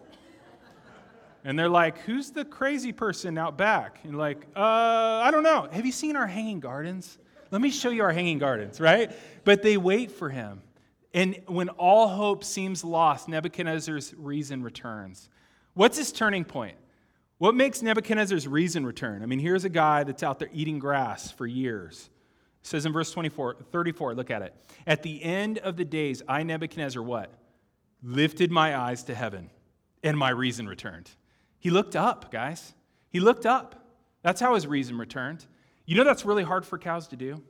[1.44, 4.00] And they're like, who's the crazy person out back?
[4.04, 5.70] And like, uh, I don't know.
[5.72, 7.18] Have you seen our hanging gardens?
[7.52, 9.12] Let me show you our hanging gardens, right?
[9.46, 10.62] But they wait for him.
[11.14, 15.30] And when all hope seems lost, Nebuchadnezzar's reason returns.
[15.74, 16.76] What's his turning point?
[17.40, 19.24] What makes Nebuchadnezzar's reason return?
[19.24, 22.10] I mean, here's a guy that's out there eating grass for years.
[22.62, 24.54] It says in verse 24, 34, look at it.
[24.86, 27.32] At the end of the days, I, Nebuchadnezzar, what?
[28.04, 29.50] Lifted my eyes to heaven,
[30.04, 31.10] and my reason returned.
[31.60, 32.74] He looked up, guys.
[33.10, 33.88] He looked up.
[34.22, 35.46] That's how his reason returned.
[35.86, 37.42] You know that's really hard for cows to do?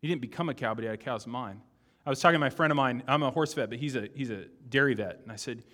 [0.00, 1.60] He didn't become a cow, but he had a cow's mind.
[2.06, 3.02] I was talking to my friend of mine.
[3.08, 5.20] I'm a horse vet, but he's a, he's a dairy vet.
[5.22, 5.64] And I said,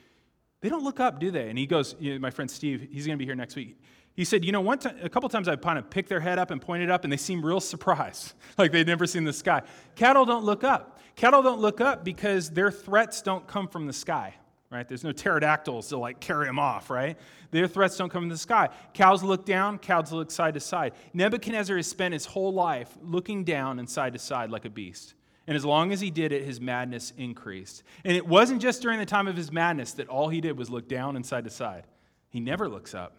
[0.60, 1.48] they don't look up, do they?
[1.48, 3.80] And he goes, you know, my friend Steve, he's going to be here next week.
[4.14, 6.50] He said, you know, one a couple times I've kind of picked their head up
[6.50, 9.62] and pointed up, and they seem real surprised, like they'd never seen the sky.
[9.96, 10.99] Cattle don't look up.
[11.16, 14.34] Cattle don't look up because their threats don't come from the sky,
[14.70, 14.86] right?
[14.88, 17.18] There's no pterodactyls to like carry them off, right?
[17.50, 18.68] Their threats don't come from the sky.
[18.94, 20.92] Cows look down, cows look side to side.
[21.12, 25.14] Nebuchadnezzar has spent his whole life looking down and side to side like a beast.
[25.46, 27.82] And as long as he did it, his madness increased.
[28.04, 30.70] And it wasn't just during the time of his madness that all he did was
[30.70, 31.84] look down and side to side.
[32.28, 33.16] He never looks up.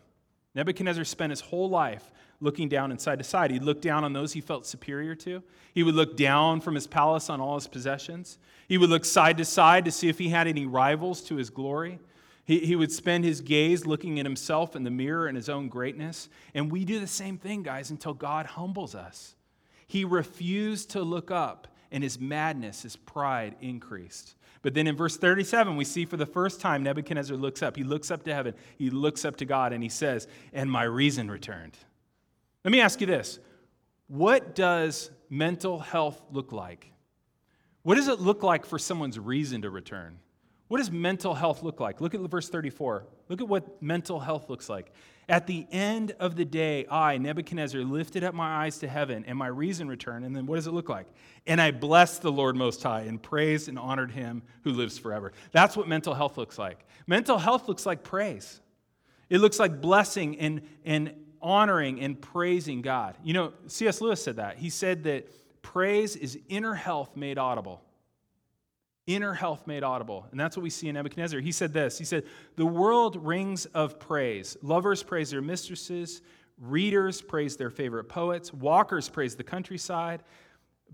[0.56, 2.10] Nebuchadnezzar spent his whole life
[2.42, 3.52] looking down and side to side.
[3.52, 5.42] He'd look down on those he felt superior to.
[5.74, 8.38] He would look down from his palace on all his possessions.
[8.68, 11.50] He would look side to side to see if he had any rivals to his
[11.50, 12.00] glory.
[12.44, 15.70] He, he would spend his gaze looking at himself in the mirror and his own
[15.70, 16.28] greatness.
[16.54, 19.36] And we do the same thing, guys, until God humbles us.
[19.88, 24.36] He refused to look up, and his madness, his pride increased.
[24.62, 27.76] But then in verse 37, we see for the first time Nebuchadnezzar looks up.
[27.76, 30.84] He looks up to heaven, he looks up to God, and he says, And my
[30.84, 31.78] reason returned.
[32.64, 33.40] Let me ask you this
[34.08, 36.92] What does mental health look like?
[37.84, 40.20] What does it look like for someone's reason to return?
[40.68, 42.00] What does mental health look like?
[42.00, 43.06] Look at verse 34.
[43.28, 44.94] Look at what mental health looks like.
[45.28, 49.38] At the end of the day, I, Nebuchadnezzar, lifted up my eyes to heaven, and
[49.38, 50.24] my reason returned.
[50.24, 51.08] And then what does it look like?
[51.46, 55.34] And I blessed the Lord Most High and praised and honored him who lives forever.
[55.52, 56.86] That's what mental health looks like.
[57.06, 58.62] Mental health looks like praise,
[59.30, 63.16] it looks like blessing and, and honoring and praising God.
[63.24, 64.02] You know, C.S.
[64.02, 64.58] Lewis said that.
[64.58, 65.28] He said that
[65.62, 67.82] praise is inner health made audible
[69.08, 70.28] inner health made audible.
[70.32, 71.40] And that's what we see in Nebuchadnezzar.
[71.40, 72.24] He said this He said,
[72.56, 74.58] The world rings of praise.
[74.62, 76.22] Lovers praise their mistresses,
[76.60, 80.24] readers praise their favorite poets, walkers praise the countryside.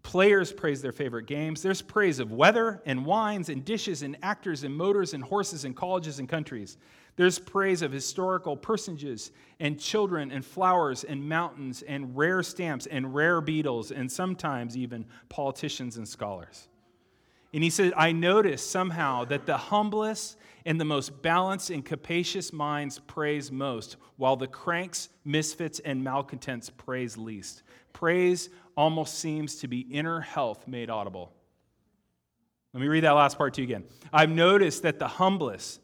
[0.03, 1.63] Players praise their favorite games.
[1.63, 5.75] There's praise of weather and wines and dishes and actors and motors and horses and
[5.75, 6.77] colleges and countries.
[7.17, 13.13] There's praise of historical personages and children and flowers and mountains and rare stamps and
[13.13, 16.69] rare beetles and sometimes even politicians and scholars.
[17.53, 22.53] And he said, I noticed somehow that the humblest and the most balanced and capacious
[22.53, 27.63] minds praise most, while the cranks, misfits, and malcontents praise least.
[27.93, 31.33] Praise almost seems to be inner health made audible.
[32.73, 33.85] Let me read that last part to you again.
[34.13, 35.79] I've noticed that the humblest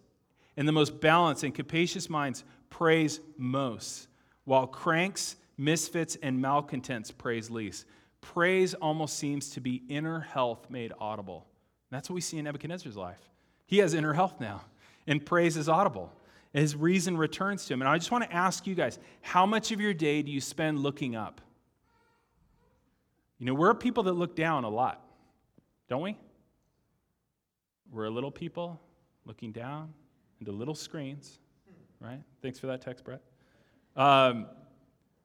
[0.58, 4.08] and the most balanced and capacious minds praise most,
[4.46, 7.86] while cranks, misfits, and malcontents praise least.
[8.22, 11.46] Praise almost seems to be inner health made audible.
[11.92, 13.20] That's what we see in Nebuchadnezzar's life.
[13.66, 14.62] He has inner health now,
[15.08, 16.12] and praise is audible.
[16.54, 17.82] His reason returns to him.
[17.82, 20.40] And I just want to ask you guys how much of your day do you
[20.40, 21.42] spend looking up?
[23.40, 25.04] You know, we're people that look down a lot,
[25.90, 26.18] don't we?
[27.92, 28.80] We're a little people
[29.26, 29.94] looking down
[30.44, 31.40] into little screens,
[32.02, 32.20] right?
[32.42, 33.22] Thanks for that text, Brett.
[33.96, 34.48] Um,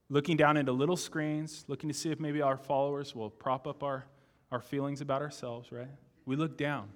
[0.09, 3.83] looking down into little screens, looking to see if maybe our followers will prop up
[3.83, 4.05] our,
[4.53, 5.89] our feelings about ourselves, right?
[6.25, 6.89] We look down.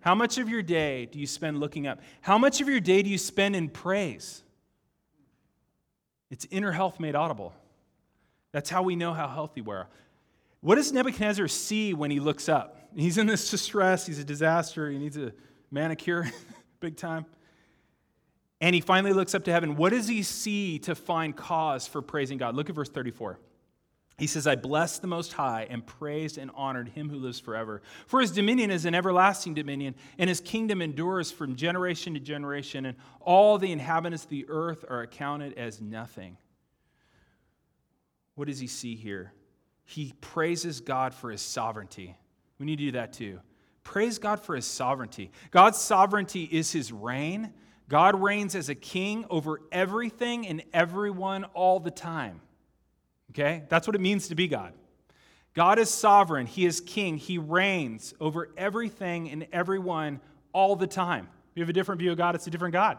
[0.00, 2.00] How much of your day do you spend looking up?
[2.20, 4.42] How much of your day do you spend in praise?
[6.32, 7.54] It's inner health made audible.
[8.50, 9.86] That's how we know how healthy we are.
[10.62, 12.88] What does Nebuchadnezzar see when he looks up?
[12.96, 15.32] He's in this distress, he's a disaster, he needs a
[15.70, 16.28] manicure
[16.80, 17.24] big time.
[18.62, 19.74] And he finally looks up to heaven.
[19.74, 22.54] What does he see to find cause for praising God?
[22.54, 23.40] Look at verse 34.
[24.18, 27.82] He says, I blessed the Most High and praised and honored him who lives forever.
[28.06, 32.86] For his dominion is an everlasting dominion, and his kingdom endures from generation to generation,
[32.86, 36.36] and all the inhabitants of the earth are accounted as nothing.
[38.36, 39.32] What does he see here?
[39.84, 42.16] He praises God for his sovereignty.
[42.60, 43.40] We need to do that too.
[43.82, 45.32] Praise God for his sovereignty.
[45.50, 47.52] God's sovereignty is his reign.
[47.92, 52.40] God reigns as a king over everything and everyone all the time.
[53.32, 53.64] Okay?
[53.68, 54.72] That's what it means to be God.
[55.52, 60.22] God is sovereign, He is king, He reigns over everything and everyone
[60.54, 61.28] all the time.
[61.50, 62.96] If you have a different view of God, it's a different God.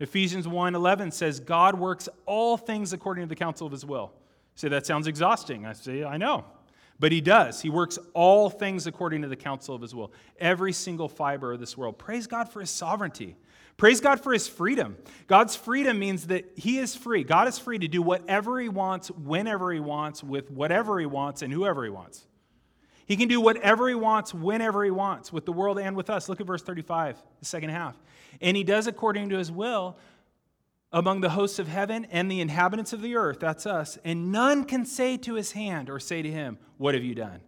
[0.00, 4.14] Ephesians 1:11 says God works all things according to the counsel of his will.
[4.14, 5.66] You say that sounds exhausting.
[5.66, 6.46] I say I know.
[6.98, 7.60] But he does.
[7.60, 10.12] He works all things according to the counsel of his will.
[10.40, 11.98] Every single fiber of this world.
[11.98, 13.36] Praise God for his sovereignty.
[13.78, 14.96] Praise God for his freedom.
[15.28, 17.22] God's freedom means that he is free.
[17.22, 21.42] God is free to do whatever he wants, whenever he wants, with whatever he wants,
[21.42, 22.26] and whoever he wants.
[23.06, 26.28] He can do whatever he wants, whenever he wants, with the world and with us.
[26.28, 27.96] Look at verse 35, the second half.
[28.40, 29.96] And he does according to his will
[30.90, 33.38] among the hosts of heaven and the inhabitants of the earth.
[33.38, 33.96] That's us.
[34.04, 37.42] And none can say to his hand or say to him, What have you done?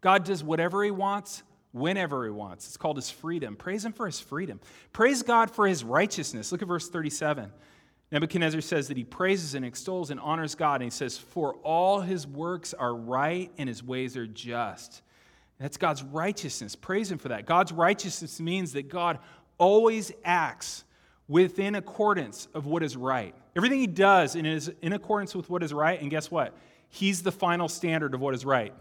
[0.00, 1.42] God does whatever he wants,
[1.74, 2.68] whenever he wants.
[2.68, 3.56] It's called his freedom.
[3.56, 4.60] Praise him for his freedom.
[4.92, 6.52] Praise God for his righteousness.
[6.52, 7.50] Look at verse 37.
[8.12, 12.00] Nebuchadnezzar says that he praises and extols and honors God, and he says, For all
[12.00, 15.02] his works are right and his ways are just.
[15.58, 16.76] That's God's righteousness.
[16.76, 17.44] Praise him for that.
[17.44, 19.18] God's righteousness means that God
[19.58, 20.84] always acts
[21.26, 23.34] within accordance of what is right.
[23.56, 26.56] Everything he does is in accordance with what is right, and guess what?
[26.88, 28.72] He's the final standard of what is right.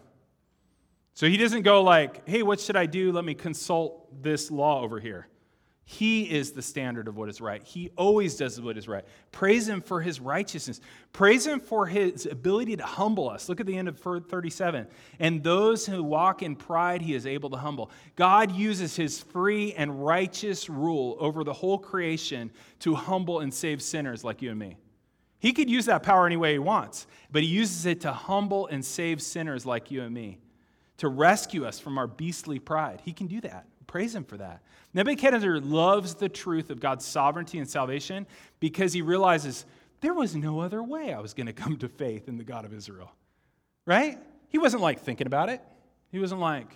[1.15, 3.11] So he doesn't go like, hey, what should I do?
[3.11, 5.27] Let me consult this law over here.
[5.85, 7.61] He is the standard of what is right.
[7.61, 9.03] He always does what is right.
[9.31, 10.79] Praise him for his righteousness.
[11.11, 13.49] Praise him for his ability to humble us.
[13.49, 14.87] Look at the end of 37.
[15.19, 17.91] And those who walk in pride, he is able to humble.
[18.15, 23.81] God uses his free and righteous rule over the whole creation to humble and save
[23.81, 24.77] sinners like you and me.
[25.39, 28.67] He could use that power any way he wants, but he uses it to humble
[28.67, 30.39] and save sinners like you and me
[31.03, 33.01] to rescue us from our beastly pride.
[33.03, 33.65] He can do that.
[33.87, 34.61] Praise him for that.
[34.93, 38.25] Nebuchadnezzar loves the truth of God's sovereignty and salvation
[38.61, 39.65] because he realizes
[39.99, 42.63] there was no other way I was going to come to faith in the God
[42.63, 43.11] of Israel.
[43.85, 44.17] Right?
[44.47, 45.61] He wasn't like thinking about it.
[46.09, 46.69] He wasn't like,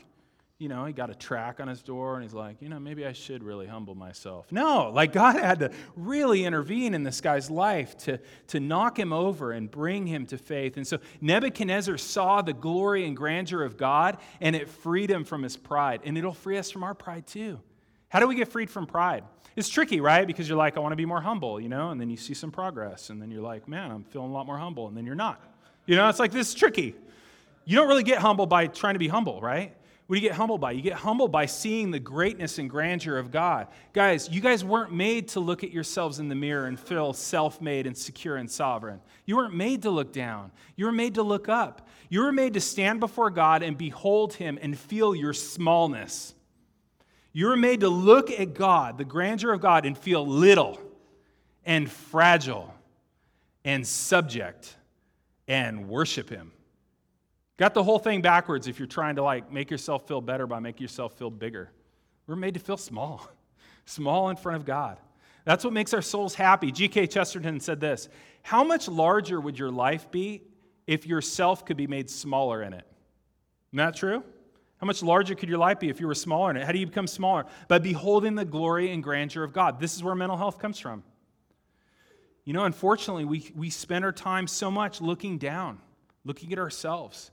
[0.59, 3.05] you know, he got a track on his door and he's like, you know, maybe
[3.05, 4.51] I should really humble myself.
[4.51, 9.13] No, like God had to really intervene in this guy's life to, to knock him
[9.13, 10.77] over and bring him to faith.
[10.77, 15.43] And so Nebuchadnezzar saw the glory and grandeur of God and it freed him from
[15.43, 16.01] his pride.
[16.03, 17.59] And it'll free us from our pride too.
[18.09, 19.25] How do we get freed from pride?
[19.55, 20.25] It's tricky, right?
[20.25, 22.35] Because you're like, I want to be more humble, you know, and then you see
[22.35, 25.03] some progress, and then you're like, man, I'm feeling a lot more humble, and then
[25.03, 25.41] you're not.
[25.87, 26.93] You know, it's like this is tricky.
[27.65, 29.75] You don't really get humble by trying to be humble, right?
[30.07, 30.71] What do you get humbled by?
[30.71, 33.67] You get humbled by seeing the greatness and grandeur of God.
[33.91, 37.59] Guys, you guys weren't made to look at yourselves in the mirror and feel self
[37.59, 39.01] made and secure and sovereign.
[39.25, 40.51] You weren't made to look down.
[40.77, 41.89] You were made to look up.
[42.07, 46.33] You were made to stand before God and behold Him and feel your smallness.
[47.33, 50.79] You were made to look at God, the grandeur of God, and feel little
[51.65, 52.73] and fragile
[53.65, 54.73] and subject
[55.49, 56.53] and worship Him.
[57.57, 60.59] Got the whole thing backwards if you're trying to like make yourself feel better by
[60.59, 61.71] making yourself feel bigger.
[62.27, 63.27] We're made to feel small,
[63.85, 64.99] small in front of God.
[65.43, 66.71] That's what makes our souls happy.
[66.71, 67.07] G.K.
[67.07, 68.09] Chesterton said this
[68.43, 70.43] How much larger would your life be
[70.85, 72.85] if yourself could be made smaller in it?
[73.69, 74.23] Isn't that true?
[74.79, 76.63] How much larger could your life be if you were smaller in it?
[76.63, 77.45] How do you become smaller?
[77.67, 79.79] By beholding the glory and grandeur of God.
[79.79, 81.03] This is where mental health comes from.
[82.43, 85.79] You know, unfortunately, we, we spend our time so much looking down,
[86.23, 87.31] looking at ourselves.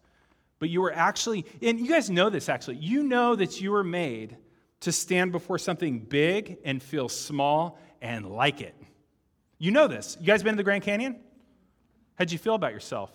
[0.65, 3.85] But you were actually, and you guys know this actually, you know that you were
[3.85, 4.35] made
[4.81, 8.75] to stand before something big and feel small and like it.
[9.59, 10.17] You know this.
[10.19, 11.21] You guys been to the Grand Canyon?
[12.15, 13.11] How'd you feel about yourself?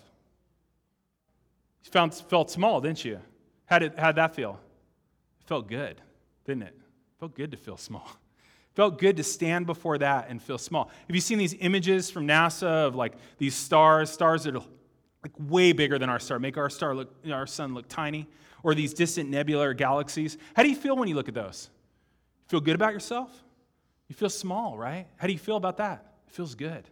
[1.86, 3.20] You found, felt small, didn't you?
[3.66, 4.60] How did how'd that feel?
[5.42, 6.00] It felt good,
[6.46, 6.76] didn't it?
[7.20, 8.08] felt good to feel small.
[8.76, 10.92] Felt good to stand before that and feel small.
[11.08, 14.64] Have you seen these images from NASA of like these stars, stars that are
[15.24, 18.28] like way bigger than our star, make our star look, our sun look tiny,
[18.64, 20.38] or these distant nebular galaxies.
[20.56, 21.70] How do you feel when you look at those?
[22.48, 23.32] Feel good about yourself?
[24.08, 25.08] You feel small, right?
[25.18, 26.14] How do you feel about that?
[26.28, 26.84] It feels good,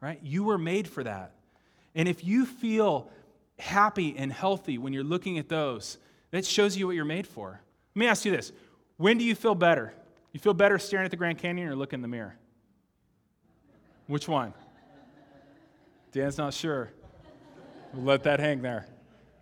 [0.00, 0.18] right?
[0.22, 1.32] You were made for that.
[1.94, 3.10] And if you feel
[3.58, 5.98] happy and healthy when you're looking at those,
[6.30, 7.60] that shows you what you're made for.
[7.94, 8.52] Let me ask you this
[8.96, 9.94] when do you feel better?
[10.32, 12.36] You feel better staring at the Grand Canyon or looking in the mirror?
[14.06, 14.52] Which one?
[16.12, 16.90] Dan's not sure.
[17.98, 18.86] We'll let that hang there.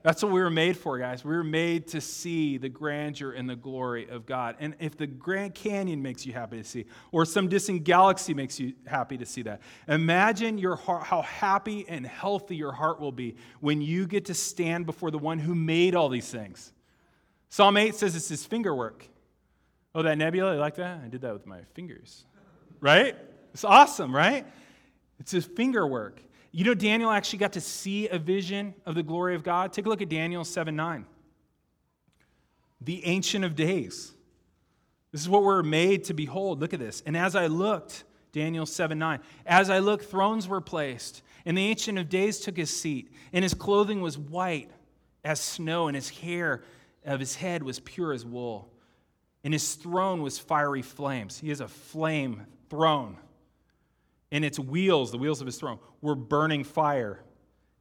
[0.03, 1.23] That's what we were made for, guys.
[1.23, 4.57] We were made to see the grandeur and the glory of God.
[4.61, 8.59] And if the Grand Canyon makes you happy to see, or some distant galaxy makes
[8.59, 13.13] you happy to see that, imagine your heart, how happy and healthy your heart will
[13.13, 16.73] be when you get to stand before the one who made all these things.
[17.51, 19.07] Psalm 8 says it's his finger work.
[19.95, 21.03] Oh, that nebula, you like that?
[21.05, 22.25] I did that with my fingers.
[22.81, 23.19] Right?
[23.53, 24.47] It's awesome, right?
[25.21, 26.23] It's his finger work.
[26.57, 29.75] You know, Daniel actually got to see a vision of the glory of God.
[29.75, 31.05] Take a look at Daniel 7 9.
[32.81, 34.15] The Ancient of Days.
[35.13, 36.63] This is what we're made to behold.
[36.63, 37.03] Look at this.
[37.05, 41.67] And as I looked, Daniel 7 9, as I looked, thrones were placed, and the
[41.67, 44.71] Ancient of Days took his seat, and his clothing was white
[45.27, 46.65] as snow, and his hair
[47.05, 48.73] of his head was pure as wool,
[49.45, 51.39] and his throne was fiery flames.
[51.39, 53.19] He has a flame throne
[54.33, 57.23] and its wheels, the wheels of his throne, were burning fire.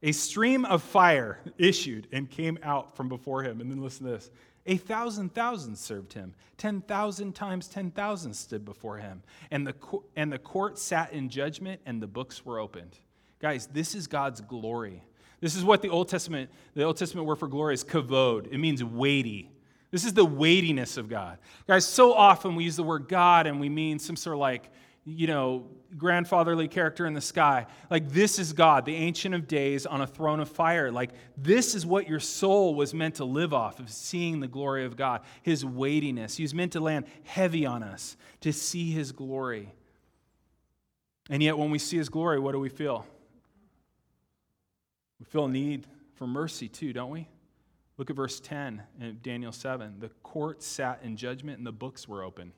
[0.02, 3.60] A stream of fire issued and came out from before him.
[3.60, 4.30] And then listen to this
[4.66, 6.34] a thousand thousands served him.
[6.58, 9.22] Ten thousand times ten thousand stood before him.
[9.50, 9.74] And the,
[10.16, 12.98] and the court sat in judgment, and the books were opened.
[13.40, 15.02] Guys, this is God's glory.
[15.40, 18.52] This is what the Old Testament, the Old Testament word for glory is kavod.
[18.52, 19.50] It means weighty.
[19.90, 21.38] This is the weightiness of God.
[21.66, 24.70] Guys, so often we use the word God and we mean some sort of like
[25.06, 27.66] you know, grandfatherly character in the sky.
[27.90, 30.90] Like, this is God, the Ancient of Days on a throne of fire.
[30.90, 34.84] Like, this is what your soul was meant to live off of seeing the glory
[34.84, 36.36] of God, His weightiness.
[36.36, 39.72] He was meant to land heavy on us to see His glory.
[41.30, 43.06] And yet, when we see His glory, what do we feel?
[45.20, 47.28] We feel a need for mercy too, don't we?
[47.96, 50.00] Look at verse 10 in Daniel 7.
[50.00, 52.52] The court sat in judgment and the books were open.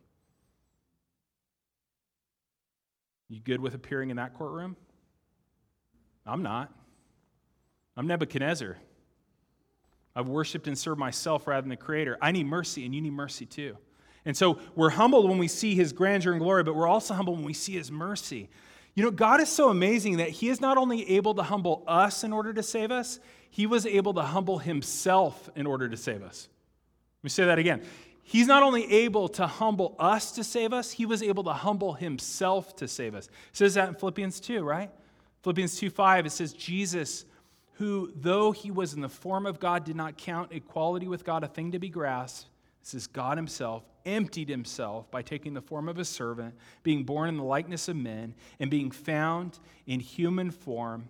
[3.28, 4.76] You good with appearing in that courtroom?
[6.26, 6.72] I'm not.
[7.96, 8.76] I'm Nebuchadnezzar.
[10.14, 12.18] I've worshiped and served myself rather than the Creator.
[12.20, 13.76] I need mercy, and you need mercy too.
[14.24, 17.36] And so we're humbled when we see His grandeur and glory, but we're also humbled
[17.38, 18.48] when we see His mercy.
[18.94, 22.24] You know, God is so amazing that He is not only able to humble us
[22.24, 23.20] in order to save us,
[23.50, 26.48] He was able to humble Himself in order to save us.
[27.18, 27.82] Let me say that again.
[28.28, 31.94] He's not only able to humble us to save us, he was able to humble
[31.94, 33.24] himself to save us.
[33.24, 34.90] It says that in Philippians 2, right?
[35.42, 37.24] Philippians 2 5, it says, Jesus,
[37.76, 41.42] who, though he was in the form of God, did not count equality with God
[41.42, 42.50] a thing to be grasped,
[42.82, 47.30] It says, God himself emptied himself by taking the form of a servant, being born
[47.30, 51.08] in the likeness of men, and being found in human form.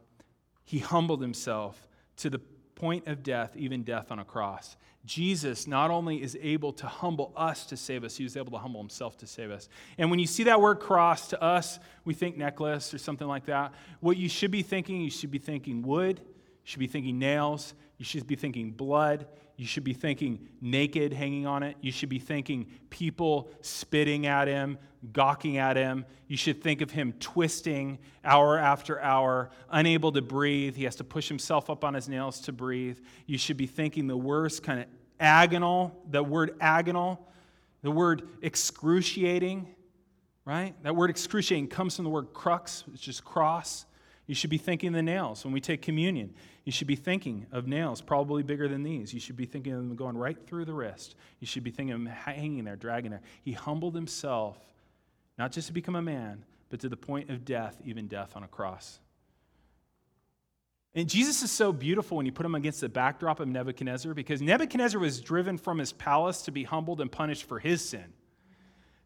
[0.64, 1.89] He humbled himself
[2.19, 2.41] to the
[2.79, 4.76] point of death, even death on a cross.
[5.05, 8.59] Jesus not only is able to humble us to save us, he was able to
[8.59, 9.68] humble himself to save us.
[9.97, 13.47] And when you see that word cross to us, we think necklace or something like
[13.47, 13.72] that.
[14.01, 17.74] What you should be thinking, you should be thinking wood, you should be thinking nails,
[17.99, 19.26] you should be thinking blood,
[19.59, 21.76] you should be thinking naked hanging on it.
[21.80, 24.78] You should be thinking people spitting at him,
[25.12, 26.05] gawking at him.
[26.28, 30.76] You should think of him twisting hour after hour, unable to breathe.
[30.76, 33.01] He has to push himself up on his nails to breathe.
[33.26, 34.86] You should be thinking the worst kind of
[35.20, 37.18] agonal, the word agonal,
[37.82, 39.74] the word excruciating,
[40.44, 40.72] right?
[40.84, 43.86] That word excruciating comes from the word crux, which is cross.
[44.29, 46.35] You should be thinking the nails when we take communion.
[46.64, 49.12] You should be thinking of nails probably bigger than these.
[49.14, 51.16] You should be thinking of them going right through the wrist.
[51.41, 53.22] You should be thinking of him hanging there, dragging there.
[53.43, 54.59] He humbled himself,
[55.39, 58.43] not just to become a man, but to the point of death, even death on
[58.43, 59.01] a cross.
[60.95, 64.43] And Jesus is so beautiful when you put him against the backdrop of Nebuchadnezzar because
[64.43, 68.12] Nebuchadnezzar was driven from his palace to be humbled and punished for his sin.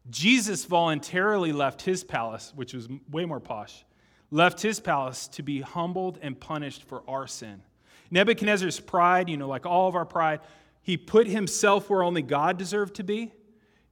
[0.09, 3.85] Jesus voluntarily left his palace, which was way more posh,
[4.33, 7.61] left his palace to be humbled and punished for our sin.
[8.09, 10.39] Nebuchadnezzar's pride, you know, like all of our pride,
[10.81, 13.31] he put himself where only God deserved to be.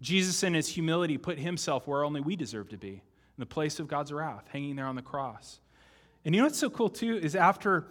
[0.01, 3.01] Jesus, in his humility, put himself where only we deserve to be, in
[3.37, 5.59] the place of God's wrath, hanging there on the cross.
[6.25, 7.85] And you know what's so cool, too, is after,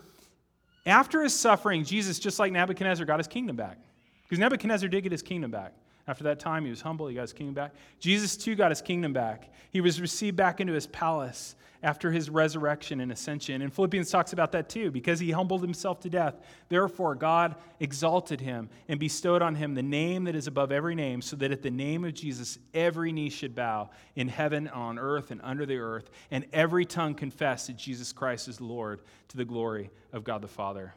[0.84, 3.78] after his suffering, Jesus, just like Nebuchadnezzar, got his kingdom back.
[4.24, 5.72] Because Nebuchadnezzar did get his kingdom back.
[6.10, 7.72] After that time, he was humble, he got his kingdom back.
[8.00, 9.48] Jesus, too, got his kingdom back.
[9.70, 11.54] He was received back into his palace
[11.84, 13.62] after his resurrection and ascension.
[13.62, 16.34] And Philippians talks about that too, because he humbled himself to death.
[16.68, 21.22] Therefore, God exalted him and bestowed on him the name that is above every name,
[21.22, 25.30] so that at the name of Jesus, every knee should bow in heaven, on earth,
[25.30, 29.44] and under the earth, and every tongue confess that Jesus Christ is Lord to the
[29.44, 30.92] glory of God the Father.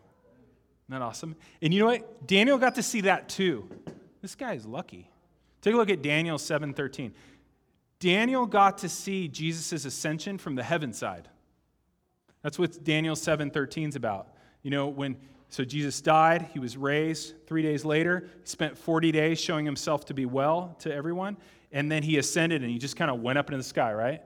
[0.89, 1.35] Isn't that awesome?
[1.61, 2.25] And you know what?
[2.25, 3.69] Daniel got to see that too.
[4.23, 5.11] This guy is lucky.
[5.61, 7.11] Take a look at Daniel 7:13.
[7.99, 11.27] Daniel got to see Jesus' ascension from the heaven side.
[12.41, 14.29] That's what Daniel 7:13 is about.
[14.61, 15.17] You know, when
[15.49, 17.35] so Jesus died, he was raised.
[17.47, 21.35] 3 days later, he spent 40 days showing himself to be well to everyone,
[21.73, 24.21] and then he ascended and he just kind of went up into the sky, right?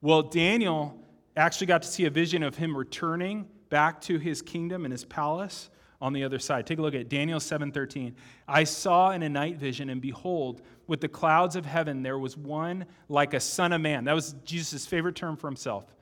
[0.00, 0.96] Well, Daniel
[1.36, 5.04] actually got to see a vision of him returning back to his kingdom and his
[5.04, 5.70] palace
[6.00, 6.66] on the other side.
[6.66, 8.14] Take a look at Daniel 7:13.
[8.48, 12.36] I saw in a night vision and behold, with the clouds of heaven there was
[12.36, 14.04] one like a son of man.
[14.04, 15.94] That was Jesus' favorite term for himself.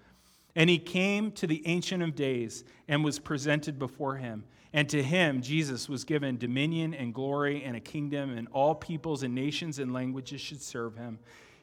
[0.54, 4.44] And he came to the ancient of days and was presented before him.
[4.72, 9.22] And to him Jesus was given dominion and glory and a kingdom and all peoples
[9.22, 11.18] and nations and languages should serve him.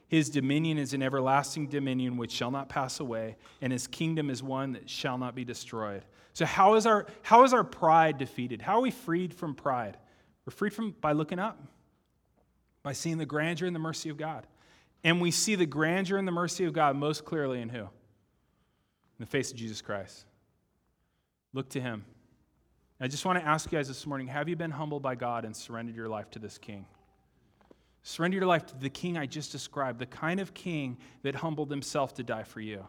[0.08, 4.40] His dominion is an everlasting dominion which shall not pass away, and his kingdom is
[4.40, 6.04] one that shall not be destroyed.
[6.36, 8.60] So, how is our, how is our pride defeated?
[8.60, 9.96] How are we freed from pride?
[10.44, 11.58] We're freed from by looking up,
[12.82, 14.46] by seeing the grandeur and the mercy of God.
[15.02, 17.78] And we see the grandeur and the mercy of God most clearly in who?
[17.78, 17.88] In
[19.18, 20.26] the face of Jesus Christ.
[21.54, 22.04] Look to him.
[23.00, 25.46] I just want to ask you guys this morning have you been humbled by God
[25.46, 26.84] and surrendered your life to this king?
[28.02, 31.70] Surrender your life to the king I just described, the kind of king that humbled
[31.70, 32.86] himself to die for you.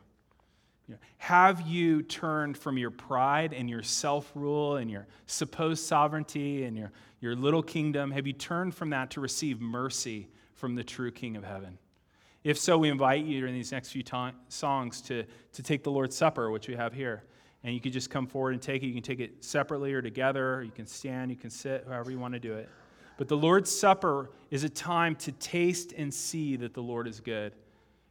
[1.17, 6.77] Have you turned from your pride and your self rule and your supposed sovereignty and
[6.77, 8.11] your, your little kingdom?
[8.11, 11.77] Have you turned from that to receive mercy from the true King of heaven?
[12.43, 14.03] If so, we invite you in these next few
[14.47, 17.23] songs to, to take the Lord's Supper, which we have here.
[17.63, 18.87] And you can just come forward and take it.
[18.87, 20.63] You can take it separately or together.
[20.63, 22.69] You can stand, you can sit, however you want to do it.
[23.17, 27.19] But the Lord's Supper is a time to taste and see that the Lord is
[27.19, 27.51] good.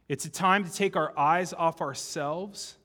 [0.07, 2.77] It's a time to take our eyes off ourselves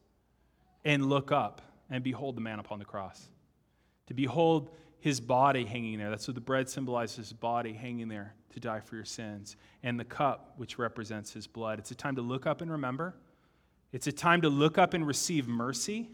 [0.85, 3.29] and look up and behold the man upon the cross.
[4.09, 6.11] To behold his body hanging there.
[6.11, 9.57] That's what the bread symbolizes his body hanging there to die for your sins.
[9.83, 11.79] And the cup, which represents his blood.
[11.79, 13.14] It's a time to look up and remember.
[13.93, 16.09] It's a time to look up and receive mercy.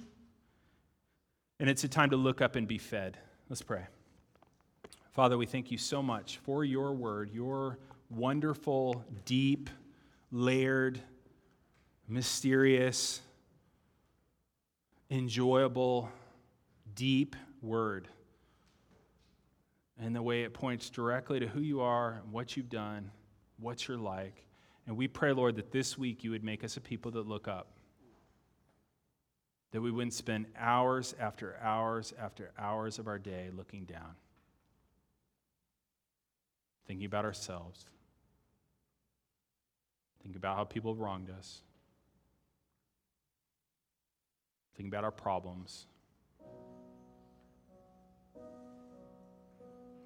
[1.60, 3.18] And it's a time to look up and be fed.
[3.48, 3.86] Let's pray.
[5.10, 7.78] Father, we thank you so much for your word, your
[8.10, 9.68] wonderful, deep,
[10.30, 11.00] layered,
[12.06, 13.20] mysterious,
[15.10, 16.10] enjoyable,
[16.94, 18.08] deep word.
[20.00, 23.10] And the way it points directly to who you are, and what you've done,
[23.58, 24.44] what you're like.
[24.86, 27.48] And we pray, Lord, that this week you would make us a people that look
[27.48, 27.72] up.
[29.72, 34.14] That we wouldn't spend hours after hours after hours of our day looking down.
[36.88, 37.84] thinking about ourselves,
[40.22, 41.62] thinking about how people have wronged us,
[44.78, 45.86] Think about our problems,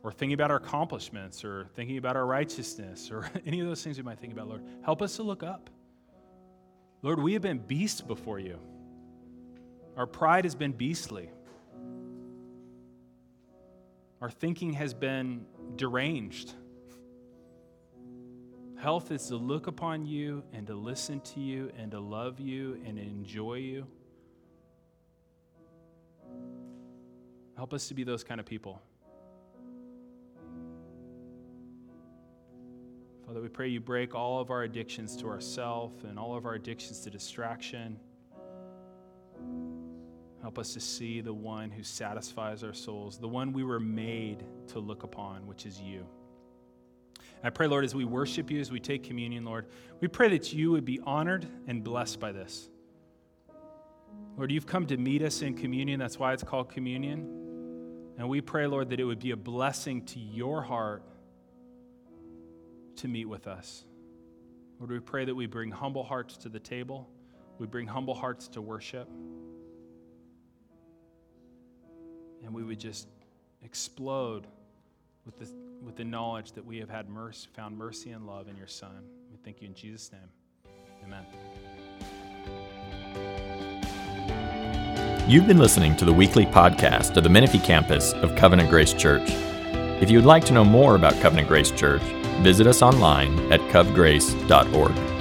[0.02, 3.98] or thinking about our accomplishments, or thinking about our righteousness, or any of those things
[3.98, 4.62] we might think about, Lord.
[4.82, 5.68] Help us to look up.
[7.02, 8.58] Lord, we have been beasts before you.
[9.94, 11.28] Our pride has been beastly.
[14.22, 15.44] Our thinking has been
[15.76, 16.54] deranged.
[18.82, 22.80] Health is to look upon you and to listen to you and to love you
[22.84, 23.86] and enjoy you.
[27.56, 28.82] Help us to be those kind of people.
[33.24, 36.54] Father, we pray you break all of our addictions to ourself and all of our
[36.54, 38.00] addictions to distraction.
[40.40, 44.44] Help us to see the one who satisfies our souls, the one we were made
[44.66, 46.04] to look upon, which is you.
[47.44, 49.66] I pray, Lord, as we worship you, as we take communion, Lord,
[50.00, 52.68] we pray that you would be honored and blessed by this.
[54.36, 55.98] Lord, you've come to meet us in communion.
[55.98, 57.20] That's why it's called communion.
[58.18, 61.02] And we pray, Lord, that it would be a blessing to your heart
[62.96, 63.84] to meet with us.
[64.78, 67.08] Lord, we pray that we bring humble hearts to the table,
[67.58, 69.08] we bring humble hearts to worship.
[72.42, 73.08] and we would just
[73.62, 74.46] explode
[75.24, 75.48] with the,
[75.84, 79.04] with the knowledge that we have had mercy, found mercy and love in your Son.
[79.30, 80.28] We thank you in Jesus' name.
[81.04, 81.26] Amen.
[85.28, 89.30] You've been listening to the weekly podcast of the Menifee campus of Covenant Grace Church.
[90.00, 92.02] If you would like to know more about Covenant Grace Church,
[92.42, 95.11] visit us online at covgrace.org.